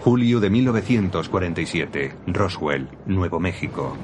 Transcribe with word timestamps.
Julio 0.00 0.40
de 0.40 0.48
1947, 0.48 2.14
Roswell, 2.26 2.88
Nuevo 3.04 3.38
México. 3.38 3.98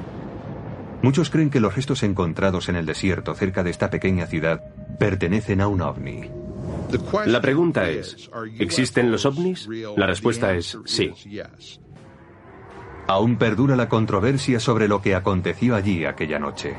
Muchos 1.00 1.31
creen 1.31 1.49
que 1.49 1.58
los 1.58 1.75
restos 1.75 2.02
encontrados 2.02 2.68
en 2.68 2.76
el 2.76 2.84
desierto 2.84 3.34
cerca 3.34 3.63
de 3.63 3.70
esta 3.70 3.88
pequeña 3.88 4.27
ciudad 4.27 4.61
pertenecen 4.99 5.63
a 5.63 5.68
un 5.68 5.81
ovni. 5.81 6.31
La 7.24 7.40
pregunta 7.40 7.88
es, 7.88 8.30
¿existen 8.59 9.11
los 9.11 9.24
ovnis? 9.24 9.68
La 9.96 10.06
respuesta 10.06 10.54
es 10.54 10.79
sí. 10.84 11.12
Aún 13.08 13.36
perdura 13.36 13.74
la 13.74 13.88
controversia 13.88 14.60
sobre 14.60 14.88
lo 14.88 15.00
que 15.00 15.14
aconteció 15.14 15.76
allí 15.76 16.04
aquella 16.04 16.38
noche. 16.38 16.74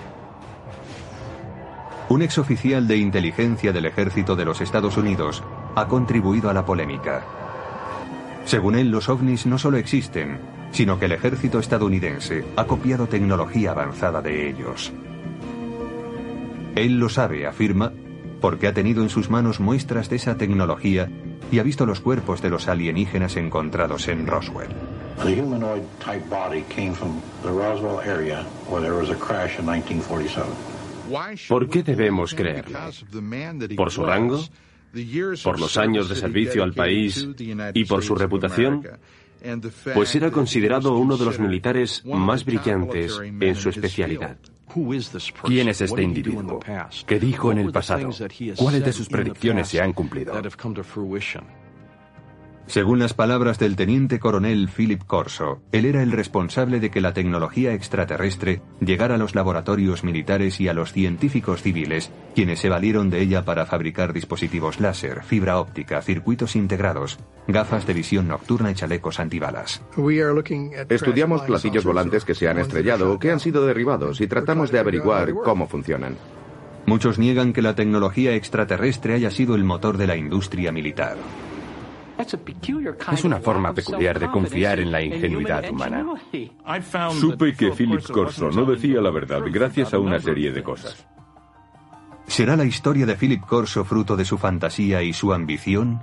Un 2.09 2.21
exoficial 2.21 2.87
de 2.87 2.97
inteligencia 2.97 3.73
del 3.73 3.85
ejército 3.85 4.35
de 4.35 4.45
los 4.45 4.61
Estados 4.61 4.95
Unidos 4.95 5.43
ha 5.75 5.87
contribuido 5.87 6.51
a 6.51 6.53
la 6.53 6.65
polémica. 6.65 7.46
Según 8.47 8.75
él, 8.75 8.91
los 8.91 9.09
ovnis 9.09 9.45
no 9.45 9.57
solo 9.57 9.75
existen, 9.75 10.39
sino 10.71 10.97
que 10.97 11.05
el 11.05 11.11
ejército 11.11 11.59
estadounidense 11.59 12.45
ha 12.55 12.65
copiado 12.65 13.07
tecnología 13.07 13.71
avanzada 13.71 14.21
de 14.21 14.49
ellos. 14.49 14.93
Él 16.75 16.97
lo 16.97 17.09
sabe, 17.09 17.45
afirma, 17.45 17.91
porque 18.39 18.67
ha 18.67 18.73
tenido 18.73 19.03
en 19.03 19.09
sus 19.09 19.29
manos 19.29 19.59
muestras 19.59 20.09
de 20.09 20.15
esa 20.15 20.37
tecnología 20.37 21.09
y 21.51 21.59
ha 21.59 21.63
visto 21.63 21.85
los 21.85 21.99
cuerpos 21.99 22.41
de 22.41 22.49
los 22.49 22.69
alienígenas 22.69 23.35
encontrados 23.35 24.07
en 24.07 24.25
Roswell. 24.25 24.69
The 25.25 25.41
humanoid 25.41 25.81
type 25.99 26.23
body 26.29 26.63
came 26.73 26.93
from 26.93 27.19
the 27.43 27.49
Roswell 27.49 27.99
area 27.99 28.45
where 28.69 28.81
there 28.81 28.95
was 28.95 29.09
a 29.09 29.15
crash 29.15 29.59
in 29.59 29.65
1947. 29.65 30.47
¿Por 31.49 31.67
qué 31.67 31.83
debemos 31.83 32.33
creerle? 32.33 32.77
¿Por 33.75 33.91
su 33.91 34.05
rango? 34.05 34.41
Por 35.43 35.59
los 35.59 35.77
años 35.77 36.09
de 36.09 36.15
servicio 36.15 36.63
al 36.63 36.73
país 36.73 37.27
y 37.73 37.85
por 37.85 38.03
su 38.03 38.15
reputación, 38.15 38.83
pues 39.93 40.15
era 40.15 40.31
considerado 40.31 40.97
uno 40.97 41.17
de 41.17 41.25
los 41.25 41.39
militares 41.39 42.03
más 42.05 42.43
brillantes 42.43 43.19
en 43.21 43.55
su 43.55 43.69
especialidad. 43.69 44.37
¿Quién 45.43 45.69
es 45.69 45.81
este 45.81 46.03
individuo? 46.03 46.59
¿Qué 47.05 47.19
dijo 47.19 47.51
en 47.51 47.59
el 47.59 47.71
pasado? 47.71 48.09
¿Cuáles 48.55 48.83
de 48.83 48.93
sus 48.93 49.07
predicciones 49.07 49.67
se 49.67 49.81
han 49.81 49.93
cumplido? 49.93 50.33
Según 52.67 52.99
las 52.99 53.13
palabras 53.13 53.59
del 53.59 53.77
teniente 53.77 54.19
coronel 54.19 54.67
Philip 54.67 55.01
Corso, 55.05 55.61
él 55.71 55.85
era 55.85 56.03
el 56.03 56.11
responsable 56.11 56.81
de 56.81 56.91
que 56.91 56.99
la 56.99 57.13
tecnología 57.13 57.73
extraterrestre 57.73 58.61
llegara 58.81 59.15
a 59.15 59.17
los 59.17 59.35
laboratorios 59.35 60.03
militares 60.03 60.59
y 60.59 60.67
a 60.67 60.73
los 60.73 60.91
científicos 60.91 61.61
civiles, 61.61 62.11
quienes 62.35 62.59
se 62.59 62.67
valieron 62.67 63.09
de 63.09 63.21
ella 63.21 63.45
para 63.45 63.65
fabricar 63.65 64.11
dispositivos 64.11 64.81
láser, 64.81 65.23
fibra 65.23 65.59
óptica, 65.61 66.01
circuitos 66.01 66.57
integrados, 66.57 67.19
gafas 67.47 67.87
de 67.87 67.93
visión 67.93 68.27
nocturna 68.27 68.69
y 68.69 68.75
chalecos 68.75 69.21
antibalas. 69.21 69.81
Estudiamos 70.89 71.43
platillos 71.43 71.85
volantes 71.85 72.25
que 72.25 72.35
se 72.35 72.49
han 72.49 72.59
estrellado 72.59 73.13
o 73.13 73.17
que 73.17 73.31
han 73.31 73.39
sido 73.39 73.65
derribados 73.65 74.19
y 74.19 74.27
tratamos 74.27 74.71
de 74.71 74.79
averiguar 74.79 75.33
cómo 75.33 75.67
funcionan. 75.67 76.17
Muchos 76.85 77.17
niegan 77.17 77.53
que 77.53 77.61
la 77.61 77.75
tecnología 77.75 78.35
extraterrestre 78.35 79.13
haya 79.13 79.31
sido 79.31 79.55
el 79.55 79.63
motor 79.63 79.97
de 79.97 80.07
la 80.07 80.17
industria 80.17 80.73
militar. 80.73 81.15
Es 83.11 83.23
una 83.23 83.39
forma 83.39 83.73
peculiar 83.73 84.19
de 84.19 84.29
confiar 84.29 84.79
en 84.79 84.91
la 84.91 85.01
ingenuidad 85.01 85.69
humana. 85.69 86.05
Supe 87.19 87.53
que 87.53 87.71
Philip 87.71 88.07
Corso 88.09 88.49
no 88.49 88.65
decía 88.65 89.01
la 89.01 89.11
verdad 89.11 89.41
gracias 89.51 89.93
a 89.93 89.99
una 89.99 90.19
serie 90.19 90.51
de 90.51 90.63
cosas. 90.63 91.05
¿Será 92.27 92.55
la 92.57 92.65
historia 92.65 93.05
de 93.05 93.15
Philip 93.15 93.41
Corso 93.41 93.85
fruto 93.85 94.17
de 94.17 94.25
su 94.25 94.37
fantasía 94.37 95.01
y 95.01 95.13
su 95.13 95.31
ambición? 95.31 96.01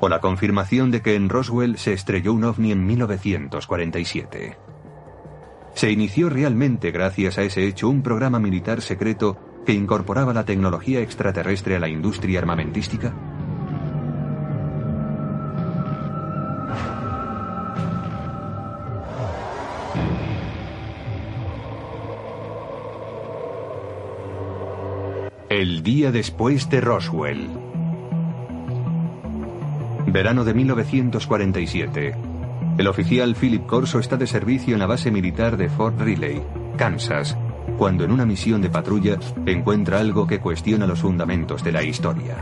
¿O 0.00 0.08
la 0.08 0.20
confirmación 0.20 0.90
de 0.90 1.02
que 1.02 1.16
en 1.16 1.28
Roswell 1.28 1.76
se 1.76 1.92
estrelló 1.92 2.32
un 2.32 2.44
ovni 2.44 2.72
en 2.72 2.86
1947? 2.86 4.56
Se 5.74 5.90
inició 5.90 6.30
realmente 6.30 6.90
gracias 6.92 7.38
a 7.38 7.42
ese 7.42 7.66
hecho 7.66 7.88
un 7.88 8.02
programa 8.02 8.38
militar 8.38 8.80
secreto 8.80 9.36
que 9.66 9.74
incorporaba 9.74 10.32
la 10.32 10.44
tecnología 10.44 11.00
extraterrestre 11.00 11.76
a 11.76 11.78
la 11.78 11.88
industria 11.88 12.38
armamentística? 12.38 13.12
El 25.58 25.82
día 25.82 26.12
después 26.12 26.70
de 26.70 26.80
Roswell. 26.80 27.48
Verano 30.06 30.44
de 30.44 30.54
1947. 30.54 32.14
El 32.78 32.86
oficial 32.86 33.34
Philip 33.34 33.66
Corso 33.66 33.98
está 33.98 34.16
de 34.16 34.28
servicio 34.28 34.74
en 34.74 34.78
la 34.78 34.86
base 34.86 35.10
militar 35.10 35.56
de 35.56 35.68
Fort 35.68 36.00
Riley, 36.00 36.40
Kansas, 36.76 37.36
cuando 37.76 38.04
en 38.04 38.12
una 38.12 38.24
misión 38.24 38.62
de 38.62 38.70
patrulla 38.70 39.18
encuentra 39.46 39.98
algo 39.98 40.28
que 40.28 40.38
cuestiona 40.38 40.86
los 40.86 41.00
fundamentos 41.00 41.64
de 41.64 41.72
la 41.72 41.82
historia. 41.82 42.36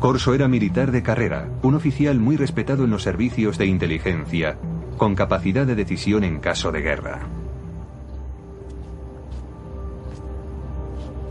Corso 0.00 0.34
era 0.34 0.48
militar 0.48 0.90
de 0.90 1.04
carrera, 1.04 1.48
un 1.62 1.76
oficial 1.76 2.18
muy 2.18 2.36
respetado 2.36 2.82
en 2.82 2.90
los 2.90 3.04
servicios 3.04 3.56
de 3.56 3.66
inteligencia, 3.66 4.58
con 4.96 5.14
capacidad 5.14 5.64
de 5.64 5.76
decisión 5.76 6.24
en 6.24 6.40
caso 6.40 6.72
de 6.72 6.80
guerra. 6.80 7.20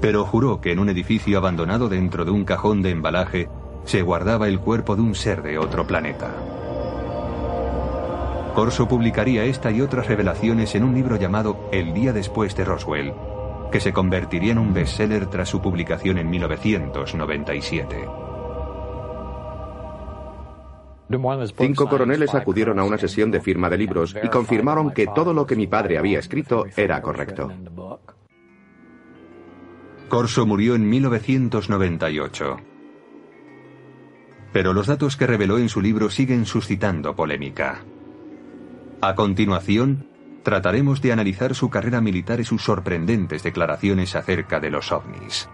Pero 0.02 0.26
juró 0.26 0.60
que 0.60 0.72
en 0.72 0.80
un 0.80 0.90
edificio 0.90 1.38
abandonado 1.38 1.88
dentro 1.88 2.26
de 2.26 2.32
un 2.32 2.44
cajón 2.44 2.82
de 2.82 2.90
embalaje 2.90 3.48
se 3.86 4.02
guardaba 4.02 4.48
el 4.48 4.60
cuerpo 4.60 4.96
de 4.96 5.04
un 5.04 5.16
ser 5.16 5.44
de 5.44 5.58
otro 5.58 5.86
planeta. 5.86 6.32
Corso 8.56 8.88
publicaría 8.88 9.46
esta 9.46 9.72
y 9.72 9.80
otras 9.80 10.08
revelaciones 10.08 10.76
en 10.76 10.84
un 10.84 10.94
libro 10.94 11.16
llamado 11.16 11.70
El 11.72 11.94
día 11.94 12.12
después 12.12 12.56
de 12.56 12.66
Roswell, 12.66 13.14
que 13.72 13.80
se 13.80 13.94
convertiría 13.94 14.52
en 14.52 14.58
un 14.58 14.74
bestseller 14.74 15.28
tras 15.28 15.48
su 15.48 15.62
publicación 15.62 16.18
en 16.18 16.30
1997. 16.30 18.08
Cinco 21.58 21.90
coroneles 21.90 22.34
acudieron 22.34 22.80
a 22.80 22.84
una 22.84 22.98
sesión 22.98 23.32
de 23.32 23.42
firma 23.42 23.70
de 23.70 23.78
libros 23.78 24.16
y 24.22 24.28
confirmaron 24.30 24.92
que 24.92 25.08
todo 25.08 25.34
lo 25.34 25.46
que 25.46 25.56
mi 25.56 25.68
padre 25.68 25.98
había 25.98 26.20
escrito 26.20 26.66
era 26.76 27.02
correcto. 27.02 27.52
Corso 30.12 30.46
murió 30.46 30.76
en 30.76 30.90
1998. 30.90 32.58
Pero 34.52 34.74
los 34.74 34.88
datos 34.88 35.16
que 35.16 35.26
reveló 35.26 35.58
en 35.58 35.70
su 35.70 35.80
libro 35.80 36.10
siguen 36.10 36.46
suscitando 36.46 37.16
polémica. 37.16 37.86
A 39.00 39.16
continuación, 39.16 40.10
trataremos 40.44 41.02
de 41.02 41.14
analizar 41.14 41.56
su 41.56 41.70
carrera 41.70 42.02
militar 42.02 42.42
y 42.42 42.44
sus 42.44 42.62
sorprendentes 42.62 43.42
declaraciones 43.42 44.18
acerca 44.18 44.60
de 44.60 44.70
los 44.70 44.92
ovnis. 44.92 45.48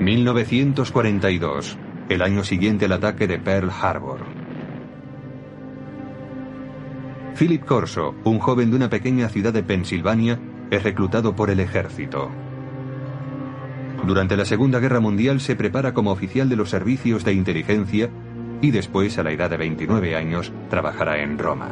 ...1942... 0.00 1.76
...el 2.08 2.22
año 2.22 2.42
siguiente 2.42 2.86
al 2.86 2.92
ataque 2.94 3.28
de 3.28 3.38
Pearl 3.38 3.70
Harbor... 3.70 4.41
Philip 7.38 7.64
Corso, 7.64 8.14
un 8.24 8.38
joven 8.38 8.70
de 8.70 8.76
una 8.76 8.90
pequeña 8.90 9.28
ciudad 9.28 9.52
de 9.52 9.62
Pensilvania, 9.62 10.38
es 10.70 10.82
reclutado 10.82 11.34
por 11.34 11.50
el 11.50 11.60
ejército. 11.60 12.30
Durante 14.04 14.36
la 14.36 14.44
Segunda 14.44 14.80
Guerra 14.80 15.00
Mundial 15.00 15.40
se 15.40 15.56
prepara 15.56 15.94
como 15.94 16.10
oficial 16.10 16.48
de 16.48 16.56
los 16.56 16.70
servicios 16.70 17.24
de 17.24 17.32
inteligencia 17.32 18.10
y 18.60 18.70
después, 18.70 19.18
a 19.18 19.22
la 19.22 19.32
edad 19.32 19.50
de 19.50 19.56
29 19.56 20.14
años, 20.14 20.52
trabajará 20.70 21.22
en 21.22 21.38
Roma. 21.38 21.70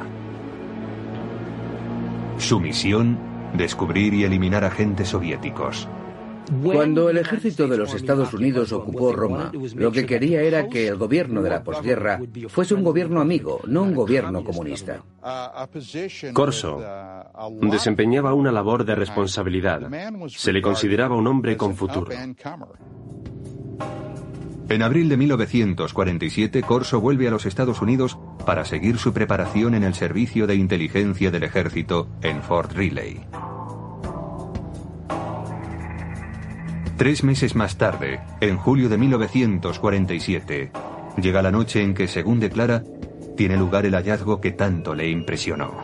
Su 2.38 2.58
misión, 2.58 3.18
descubrir 3.54 4.14
y 4.14 4.24
eliminar 4.24 4.64
agentes 4.64 5.08
soviéticos. 5.08 5.88
Cuando 6.62 7.10
el 7.10 7.18
ejército 7.18 7.68
de 7.68 7.76
los 7.76 7.94
Estados 7.94 8.34
Unidos 8.34 8.72
ocupó 8.72 9.12
Roma, 9.12 9.52
lo 9.74 9.92
que 9.92 10.06
quería 10.06 10.42
era 10.42 10.68
que 10.68 10.88
el 10.88 10.96
gobierno 10.96 11.42
de 11.42 11.50
la 11.50 11.62
posguerra 11.62 12.20
fuese 12.48 12.74
un 12.74 12.82
gobierno 12.82 13.20
amigo, 13.20 13.60
no 13.66 13.82
un 13.82 13.94
gobierno 13.94 14.42
comunista. 14.44 15.02
Corso 16.32 16.82
desempeñaba 17.60 18.34
una 18.34 18.52
labor 18.52 18.84
de 18.84 18.94
responsabilidad. 18.94 19.88
Se 20.28 20.52
le 20.52 20.62
consideraba 20.62 21.16
un 21.16 21.26
hombre 21.26 21.56
con 21.56 21.74
futuro. 21.74 22.10
En 24.70 24.82
abril 24.82 25.08
de 25.08 25.16
1947, 25.16 26.62
Corso 26.62 27.00
vuelve 27.00 27.26
a 27.26 27.32
los 27.32 27.44
Estados 27.44 27.82
Unidos 27.82 28.18
para 28.46 28.64
seguir 28.64 28.98
su 28.98 29.12
preparación 29.12 29.74
en 29.74 29.82
el 29.82 29.94
servicio 29.94 30.46
de 30.46 30.54
inteligencia 30.54 31.32
del 31.32 31.42
ejército 31.42 32.08
en 32.22 32.40
Fort 32.40 32.72
Riley. 32.72 33.20
Tres 37.00 37.24
meses 37.24 37.56
más 37.56 37.78
tarde, 37.78 38.20
en 38.42 38.58
julio 38.58 38.90
de 38.90 38.98
1947, 38.98 40.70
llega 41.16 41.40
la 41.40 41.50
noche 41.50 41.82
en 41.82 41.94
que, 41.94 42.06
según 42.06 42.40
declara, 42.40 42.84
tiene 43.38 43.56
lugar 43.56 43.86
el 43.86 43.94
hallazgo 43.94 44.38
que 44.38 44.50
tanto 44.50 44.94
le 44.94 45.08
impresionó. 45.08 45.78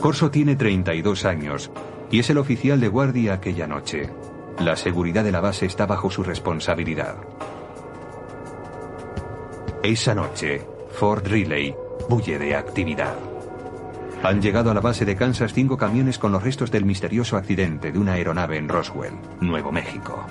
Corso 0.00 0.30
tiene 0.30 0.56
32 0.56 1.26
años 1.26 1.70
y 2.10 2.20
es 2.20 2.30
el 2.30 2.38
oficial 2.38 2.80
de 2.80 2.88
guardia 2.88 3.34
aquella 3.34 3.66
noche. 3.66 4.08
La 4.58 4.74
seguridad 4.74 5.24
de 5.24 5.32
la 5.32 5.42
base 5.42 5.66
está 5.66 5.84
bajo 5.84 6.10
su 6.10 6.22
responsabilidad. 6.22 7.16
Esa 9.82 10.14
noche, 10.14 10.66
Fort 10.90 11.26
Riley 11.26 11.74
bulle 12.08 12.38
de 12.38 12.56
actividad. 12.56 13.31
Han 14.22 14.40
llegado 14.40 14.70
a 14.70 14.74
la 14.74 14.80
base 14.80 15.04
de 15.04 15.16
Kansas 15.16 15.52
cinco 15.52 15.76
camiones 15.76 16.16
con 16.18 16.30
los 16.30 16.42
restos 16.42 16.70
del 16.70 16.84
misterioso 16.84 17.36
accidente 17.36 17.90
de 17.90 17.98
una 17.98 18.12
aeronave 18.12 18.56
en 18.56 18.68
Roswell, 18.68 19.14
Nuevo 19.40 19.72
México. 19.72 20.24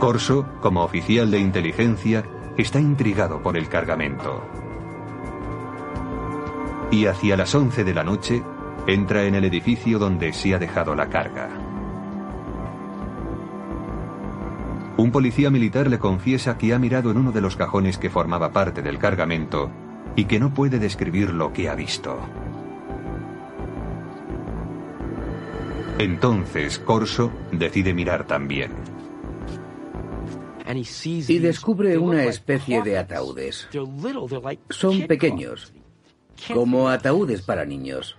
Corso, 0.00 0.44
como 0.60 0.82
oficial 0.82 1.30
de 1.30 1.38
inteligencia, 1.38 2.24
está 2.58 2.80
intrigado 2.80 3.40
por 3.40 3.56
el 3.56 3.68
cargamento. 3.68 4.44
Y 6.90 7.06
hacia 7.06 7.36
las 7.36 7.54
11 7.54 7.84
de 7.84 7.94
la 7.94 8.02
noche, 8.02 8.42
entra 8.88 9.22
en 9.22 9.36
el 9.36 9.44
edificio 9.44 10.00
donde 10.00 10.32
se 10.32 10.52
ha 10.52 10.58
dejado 10.58 10.96
la 10.96 11.08
carga. 11.08 11.61
Un 14.96 15.10
policía 15.10 15.50
militar 15.50 15.88
le 15.88 15.98
confiesa 15.98 16.58
que 16.58 16.74
ha 16.74 16.78
mirado 16.78 17.10
en 17.10 17.16
uno 17.16 17.32
de 17.32 17.40
los 17.40 17.56
cajones 17.56 17.98
que 17.98 18.10
formaba 18.10 18.52
parte 18.52 18.82
del 18.82 18.98
cargamento 18.98 19.70
y 20.16 20.26
que 20.26 20.38
no 20.38 20.52
puede 20.52 20.78
describir 20.78 21.30
lo 21.30 21.52
que 21.52 21.68
ha 21.68 21.74
visto. 21.74 22.18
Entonces 25.98 26.78
Corso 26.78 27.30
decide 27.52 27.94
mirar 27.94 28.26
también. 28.26 28.72
Y 31.28 31.38
descubre 31.38 31.98
una 31.98 32.24
especie 32.24 32.82
de 32.82 32.98
ataúdes. 32.98 33.68
Son 34.70 35.06
pequeños, 35.06 35.72
como 36.52 36.88
ataúdes 36.88 37.42
para 37.42 37.64
niños. 37.64 38.16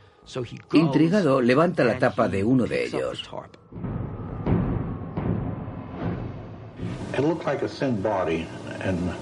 Intrigado, 0.71 1.41
levanta 1.41 1.83
la 1.83 1.97
tapa 1.97 2.29
de 2.29 2.43
uno 2.43 2.65
de 2.65 2.85
ellos. 2.85 3.29
It 7.13 7.19
looked 7.19 7.45
like 7.45 7.61
a 7.61 7.67
thin 7.67 8.01
body 8.01 8.47
and 8.81 9.13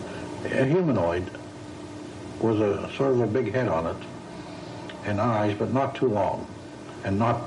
a 0.45 0.65
humanoid 0.65 1.29
with 2.39 2.61
a 2.61 2.89
sort 2.95 3.11
of 3.11 3.21
a 3.21 3.27
big 3.27 3.53
head 3.53 3.67
on 3.67 3.88
it 3.88 4.01
and 5.05 5.19
eyes, 5.19 5.55
but 5.57 5.73
not 5.73 5.95
too 5.95 6.07
long. 6.07 6.47
And 7.03 7.19
not, 7.19 7.41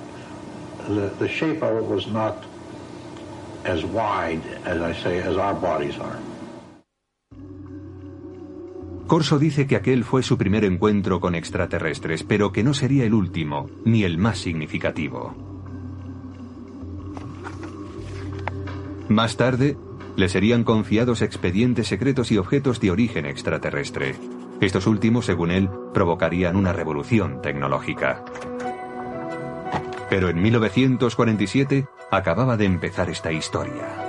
the, 0.87 1.11
the 1.19 1.29
shape 1.29 1.63
of 1.63 1.77
it 1.79 1.85
was 1.85 2.07
not 2.09 2.45
as 3.65 3.85
wide, 3.85 4.43
as 4.65 4.83
I 4.83 4.93
say, 4.93 5.23
as 5.23 5.37
our 5.37 5.55
bodies 5.55 5.99
are. 5.99 6.19
Corso 9.07 9.39
dice 9.39 9.67
que 9.67 9.77
aquel 9.77 10.03
fue 10.03 10.23
su 10.23 10.37
primer 10.39 10.65
encuentro 10.65 11.21
con 11.21 11.35
extraterrestres, 11.35 12.23
pero 12.25 12.53
que 12.53 12.65
no 12.65 12.75
sería 12.75 13.05
el 13.05 13.15
último, 13.15 13.69
ni 13.85 14.03
el 14.03 14.19
más 14.19 14.39
significativo. 14.39 15.35
Más 19.09 19.37
tarde, 19.37 19.77
le 20.17 20.29
serían 20.29 20.65
confiados 20.65 21.23
expedientes 21.23 21.89
secretos 21.89 22.31
y 22.31 22.39
objetos 22.39 22.81
de 22.81 22.91
origen 22.91 23.27
extraterrestre. 23.27 24.15
Estos 24.61 24.87
últimos, 24.87 25.27
según 25.27 25.51
él, 25.51 25.69
provocarían 25.93 26.57
una 26.57 26.73
revolución 26.73 27.43
tecnológica. 27.43 28.25
Pero 30.09 30.29
en 30.29 30.41
1947 30.41 31.87
acababa 32.11 32.57
de 32.57 32.65
empezar 32.65 33.11
esta 33.11 33.33
historia. 33.33 34.05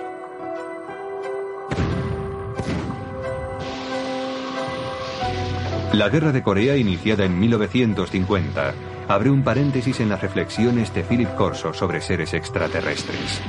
La 5.93 6.09
guerra 6.09 6.31
de 6.31 6.43
Corea, 6.43 6.75
iniciada 6.75 7.23
en 7.23 7.39
1950, 7.39 8.73
abre 9.07 9.29
un 9.29 9.43
paréntesis 9.43 10.01
en 10.01 10.09
las 10.09 10.21
reflexiones 10.21 10.93
de 10.93 11.03
Philip 11.03 11.33
Corso 11.35 11.73
sobre 11.73 12.01
seres 12.01 12.33
extraterrestres. 12.33 13.41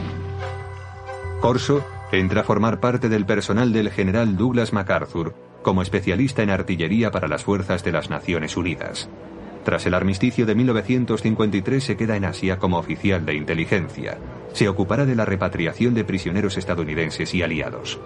Corso 1.40 1.84
entra 2.12 2.42
a 2.42 2.44
formar 2.44 2.80
parte 2.80 3.08
del 3.08 3.26
personal 3.26 3.72
del 3.72 3.90
general 3.90 4.36
Douglas 4.36 4.72
MacArthur 4.72 5.34
como 5.62 5.82
especialista 5.82 6.42
en 6.42 6.50
artillería 6.50 7.10
para 7.10 7.26
las 7.26 7.42
fuerzas 7.42 7.82
de 7.82 7.90
las 7.90 8.08
Naciones 8.08 8.56
Unidas. 8.56 9.08
Tras 9.64 9.84
el 9.84 9.94
armisticio 9.94 10.46
de 10.46 10.54
1953 10.54 11.82
se 11.82 11.96
queda 11.96 12.16
en 12.16 12.24
Asia 12.24 12.58
como 12.60 12.78
oficial 12.78 13.26
de 13.26 13.34
inteligencia. 13.34 14.16
Se 14.52 14.68
ocupará 14.68 15.04
de 15.04 15.16
la 15.16 15.24
repatriación 15.24 15.92
de 15.94 16.04
prisioneros 16.04 16.56
estadounidenses 16.56 17.34
y 17.34 17.42
aliados. 17.42 17.98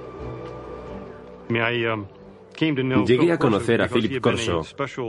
Llegué 3.06 3.32
a 3.32 3.38
conocer 3.38 3.82
a 3.82 3.88
Philip 3.88 4.20
Corso 4.20 4.62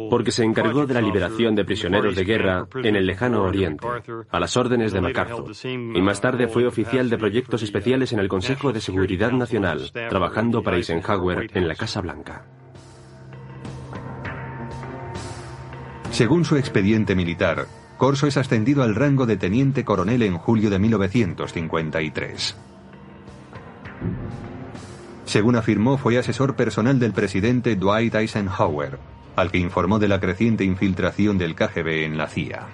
porque 0.10 0.32
se 0.32 0.44
encargó 0.44 0.86
de 0.86 0.94
la 0.94 1.02
liberación 1.02 1.56
de 1.56 1.66
prisioneros 1.66 2.16
de 2.16 2.24
guerra 2.24 2.68
en 2.76 2.96
el 2.96 3.06
lejano 3.06 3.44
Oriente, 3.44 3.88
a 4.30 4.40
las 4.40 4.56
órdenes 4.58 4.94
de 4.94 5.02
MacArthur, 5.02 5.52
y 5.64 6.02
más 6.02 6.22
tarde 6.22 6.48
fue 6.48 6.66
oficial 6.66 7.10
de 7.10 7.18
proyectos 7.18 7.62
especiales 7.64 8.14
en 8.14 8.20
el 8.20 8.28
Consejo 8.30 8.72
de 8.72 8.82
Seguridad 8.82 9.32
Nacional, 9.32 9.92
trabajando 9.92 10.64
para 10.64 10.78
Eisenhower 10.78 11.50
en 11.54 11.68
la 11.68 11.76
Casa 11.76 12.02
Blanca. 12.02 12.46
Según 16.12 16.44
su 16.44 16.58
expediente 16.58 17.16
militar, 17.16 17.68
Corso 17.98 18.28
es 18.28 18.36
ascendido 18.36 18.84
al 18.84 18.96
rango 18.96 19.26
de 19.26 19.38
teniente 19.38 19.86
coronel 19.86 20.24
en 20.24 20.38
julio 20.38 20.70
de 20.70 20.80
1953. 20.80 22.71
Según 25.32 25.56
afirmó, 25.56 25.98
fue 25.98 26.18
asesor 26.18 26.58
personal 26.58 27.00
del 27.00 27.14
presidente 27.14 27.78
Dwight 27.78 28.14
Eisenhower, 28.16 29.00
al 29.38 29.50
que 29.50 29.60
informó 29.60 29.98
de 29.98 30.10
la 30.10 30.20
creciente 30.20 30.66
infiltración 30.66 31.38
del 31.38 31.56
KGB 31.56 32.04
en 32.04 32.18
la 32.18 32.28
CIA. 32.28 32.68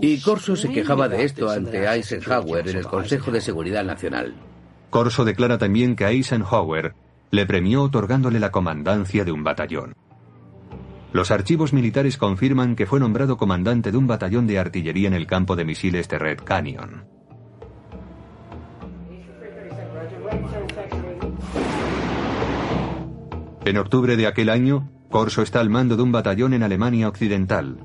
Y 0.00 0.20
Corso 0.20 0.54
se 0.54 0.68
quejaba 0.68 1.08
de 1.08 1.24
esto 1.24 1.50
ante 1.50 1.84
Eisenhower 1.84 2.68
en 2.68 2.76
el 2.76 2.86
Consejo 2.86 3.32
de 3.32 3.40
Seguridad 3.40 3.82
Nacional. 3.82 4.32
Corso 4.90 5.24
declara 5.24 5.58
también 5.58 5.96
que 5.96 6.06
Eisenhower 6.06 6.94
le 7.32 7.46
premió 7.46 7.82
otorgándole 7.82 8.38
la 8.38 8.52
comandancia 8.52 9.24
de 9.24 9.32
un 9.32 9.42
batallón. 9.42 9.96
Los 11.12 11.30
archivos 11.30 11.72
militares 11.72 12.16
confirman 12.16 12.76
que 12.76 12.86
fue 12.86 13.00
nombrado 13.00 13.36
comandante 13.36 13.90
de 13.90 13.96
un 13.96 14.06
batallón 14.06 14.46
de 14.46 14.58
artillería 14.58 15.08
en 15.08 15.14
el 15.14 15.26
campo 15.26 15.56
de 15.56 15.64
misiles 15.64 16.08
de 16.08 16.18
Red 16.18 16.40
Canyon. 16.44 17.04
En 23.64 23.78
octubre 23.78 24.16
de 24.16 24.26
aquel 24.26 24.48
año, 24.48 24.90
Corso 25.10 25.42
está 25.42 25.60
al 25.60 25.70
mando 25.70 25.96
de 25.96 26.02
un 26.02 26.12
batallón 26.12 26.54
en 26.54 26.62
Alemania 26.62 27.08
Occidental, 27.08 27.78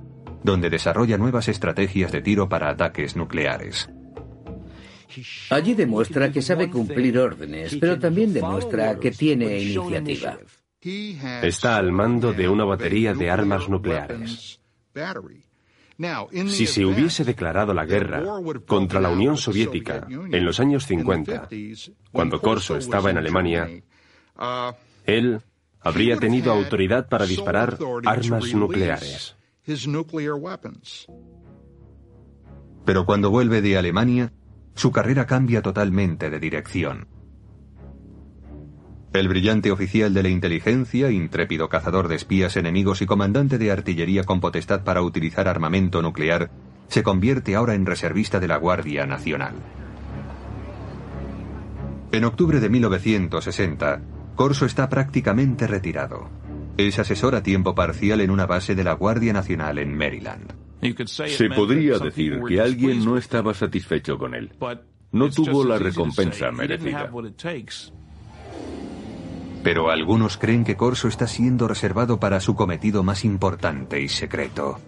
donde 0.43 0.69
desarrolla 0.69 1.17
nuevas 1.17 1.47
estrategias 1.47 2.11
de 2.11 2.21
tiro 2.21 2.49
para 2.49 2.69
ataques 2.69 3.15
nucleares. 3.15 3.89
Allí 5.49 5.73
demuestra 5.73 6.31
que 6.31 6.41
sabe 6.41 6.69
cumplir 6.69 7.17
órdenes, 7.17 7.75
pero 7.77 7.99
también 7.99 8.33
demuestra 8.33 8.97
que 8.99 9.11
tiene 9.11 9.59
iniciativa. 9.59 10.37
Está 10.83 11.77
al 11.77 11.91
mando 11.91 12.33
de 12.33 12.49
una 12.49 12.65
batería 12.65 13.13
de 13.13 13.29
armas 13.29 13.69
nucleares. 13.69 14.59
Si 16.47 16.65
se 16.65 16.85
hubiese 16.85 17.23
declarado 17.23 17.73
la 17.73 17.85
guerra 17.85 18.23
contra 18.65 18.99
la 18.99 19.09
Unión 19.09 19.37
Soviética 19.37 20.07
en 20.09 20.43
los 20.43 20.59
años 20.59 20.87
50, 20.87 21.49
cuando 22.11 22.41
Corso 22.41 22.75
estaba 22.75 23.11
en 23.11 23.17
Alemania, 23.19 23.69
él 25.05 25.41
habría 25.79 26.17
tenido 26.17 26.51
autoridad 26.51 27.07
para 27.07 27.25
disparar 27.25 27.77
armas 28.05 28.53
nucleares. 28.55 29.35
Pero 32.85 33.05
cuando 33.05 33.29
vuelve 33.29 33.61
de 33.61 33.77
Alemania, 33.77 34.33
su 34.73 34.91
carrera 34.91 35.27
cambia 35.27 35.61
totalmente 35.61 36.31
de 36.31 36.39
dirección. 36.39 37.07
El 39.13 39.27
brillante 39.27 39.71
oficial 39.71 40.13
de 40.13 40.23
la 40.23 40.29
inteligencia, 40.29 41.11
intrépido 41.11 41.67
cazador 41.67 42.07
de 42.07 42.15
espías 42.15 42.55
enemigos 42.55 43.01
y 43.01 43.05
comandante 43.05 43.57
de 43.57 43.69
artillería 43.69 44.23
con 44.23 44.39
potestad 44.39 44.85
para 44.85 45.01
utilizar 45.01 45.49
armamento 45.49 46.01
nuclear, 46.01 46.49
se 46.87 47.03
convierte 47.03 47.55
ahora 47.55 47.73
en 47.73 47.85
reservista 47.85 48.39
de 48.39 48.47
la 48.47 48.55
Guardia 48.55 49.05
Nacional. 49.05 49.55
En 52.13 52.23
octubre 52.23 52.61
de 52.61 52.69
1960, 52.69 54.01
Corso 54.35 54.65
está 54.65 54.87
prácticamente 54.87 55.67
retirado. 55.67 56.29
Es 56.77 56.97
asesor 56.97 57.35
a 57.35 57.43
tiempo 57.43 57.75
parcial 57.75 58.21
en 58.21 58.31
una 58.31 58.45
base 58.45 58.75
de 58.75 58.85
la 58.85 58.93
Guardia 58.93 59.33
Nacional 59.33 59.77
en 59.77 59.95
Maryland. 59.95 60.53
Se 61.27 61.49
podría 61.49 61.99
decir 61.99 62.41
que 62.47 62.61
alguien 62.61 63.03
no 63.03 63.17
estaba 63.17 63.53
satisfecho 63.53 64.17
con 64.17 64.35
él. 64.35 64.51
No 65.11 65.29
tuvo 65.29 65.65
la 65.65 65.77
recompensa 65.77 66.49
merecida. 66.51 67.11
Pero 69.63 69.91
algunos 69.91 70.37
creen 70.37 70.63
que 70.63 70.75
Corso 70.75 71.07
está 71.07 71.27
siendo 71.27 71.67
reservado 71.67 72.19
para 72.19 72.39
su 72.39 72.55
cometido 72.55 73.03
más 73.03 73.23
importante 73.23 74.01
y 74.01 74.07
secreto. 74.07 74.79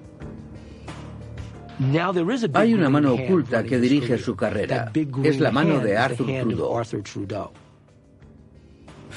Hay 2.53 2.73
una 2.73 2.89
mano 2.89 3.13
oculta 3.13 3.63
que 3.63 3.79
dirige 3.79 4.17
su 4.17 4.35
carrera. 4.35 4.91
Es 5.23 5.39
la 5.39 5.51
mano 5.51 5.79
de 5.79 5.97
Arthur 5.97 7.03
Trudeau. 7.03 7.51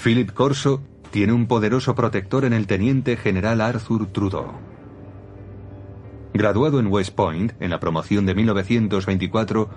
Philip 0.03 0.33
Corso 0.33 0.83
tiene 1.11 1.33
un 1.33 1.47
poderoso 1.47 1.95
protector 1.95 2.45
en 2.45 2.53
el 2.53 2.67
teniente 2.67 3.17
general 3.17 3.61
Arthur 3.61 4.07
Trudeau. 4.09 4.53
Graduado 6.35 6.81
en 6.81 6.89
West 6.89 7.15
Point 7.15 7.53
en 7.61 7.71
la 7.71 7.81
promoción 7.81 8.27
de 8.27 8.35
1924, 8.35 9.71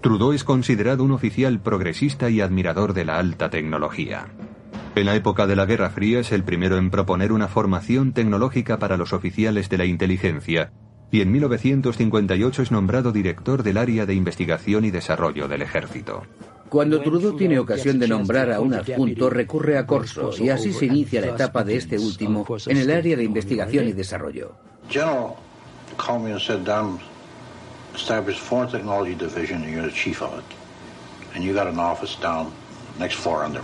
Trudeau 0.00 0.32
es 0.32 0.44
considerado 0.44 1.02
un 1.02 1.12
oficial 1.12 1.60
progresista 1.60 2.30
y 2.30 2.40
admirador 2.40 2.92
de 2.92 3.04
la 3.04 3.18
alta 3.18 3.50
tecnología. 3.50 4.28
En 4.96 5.04
la 5.04 5.14
época 5.14 5.46
de 5.46 5.56
la 5.56 5.66
Guerra 5.66 5.90
Fría 5.90 6.20
es 6.20 6.32
el 6.32 6.42
primero 6.42 6.78
en 6.78 6.90
proponer 6.90 7.30
una 7.30 7.48
formación 7.48 8.14
tecnológica 8.14 8.78
para 8.78 8.96
los 8.96 9.12
oficiales 9.12 9.68
de 9.68 9.76
la 9.76 9.84
inteligencia 9.84 10.72
y 11.10 11.20
en 11.20 11.30
1958 11.32 12.62
es 12.62 12.72
nombrado 12.72 13.12
director 13.12 13.62
del 13.62 13.76
área 13.76 14.06
de 14.06 14.14
investigación 14.14 14.86
y 14.86 14.90
desarrollo 14.90 15.48
del 15.48 15.60
ejército. 15.60 16.22
Cuando 16.70 17.02
Trudeau 17.02 17.36
tiene 17.36 17.58
ocasión 17.58 17.98
de 17.98 18.08
nombrar 18.08 18.50
a 18.50 18.60
un 18.60 18.72
adjunto, 18.72 19.28
recurre 19.28 19.76
a 19.76 19.86
Corso 19.86 20.30
y 20.38 20.48
así 20.48 20.72
se 20.72 20.86
inicia 20.86 21.20
la 21.20 21.26
etapa 21.28 21.62
de 21.62 21.76
este 21.76 21.98
último 21.98 22.46
en 22.66 22.78
el 22.78 22.90
área 22.90 23.18
de 23.18 23.24
investigación 23.24 23.88
y 23.88 23.92
desarrollo. 23.92 24.54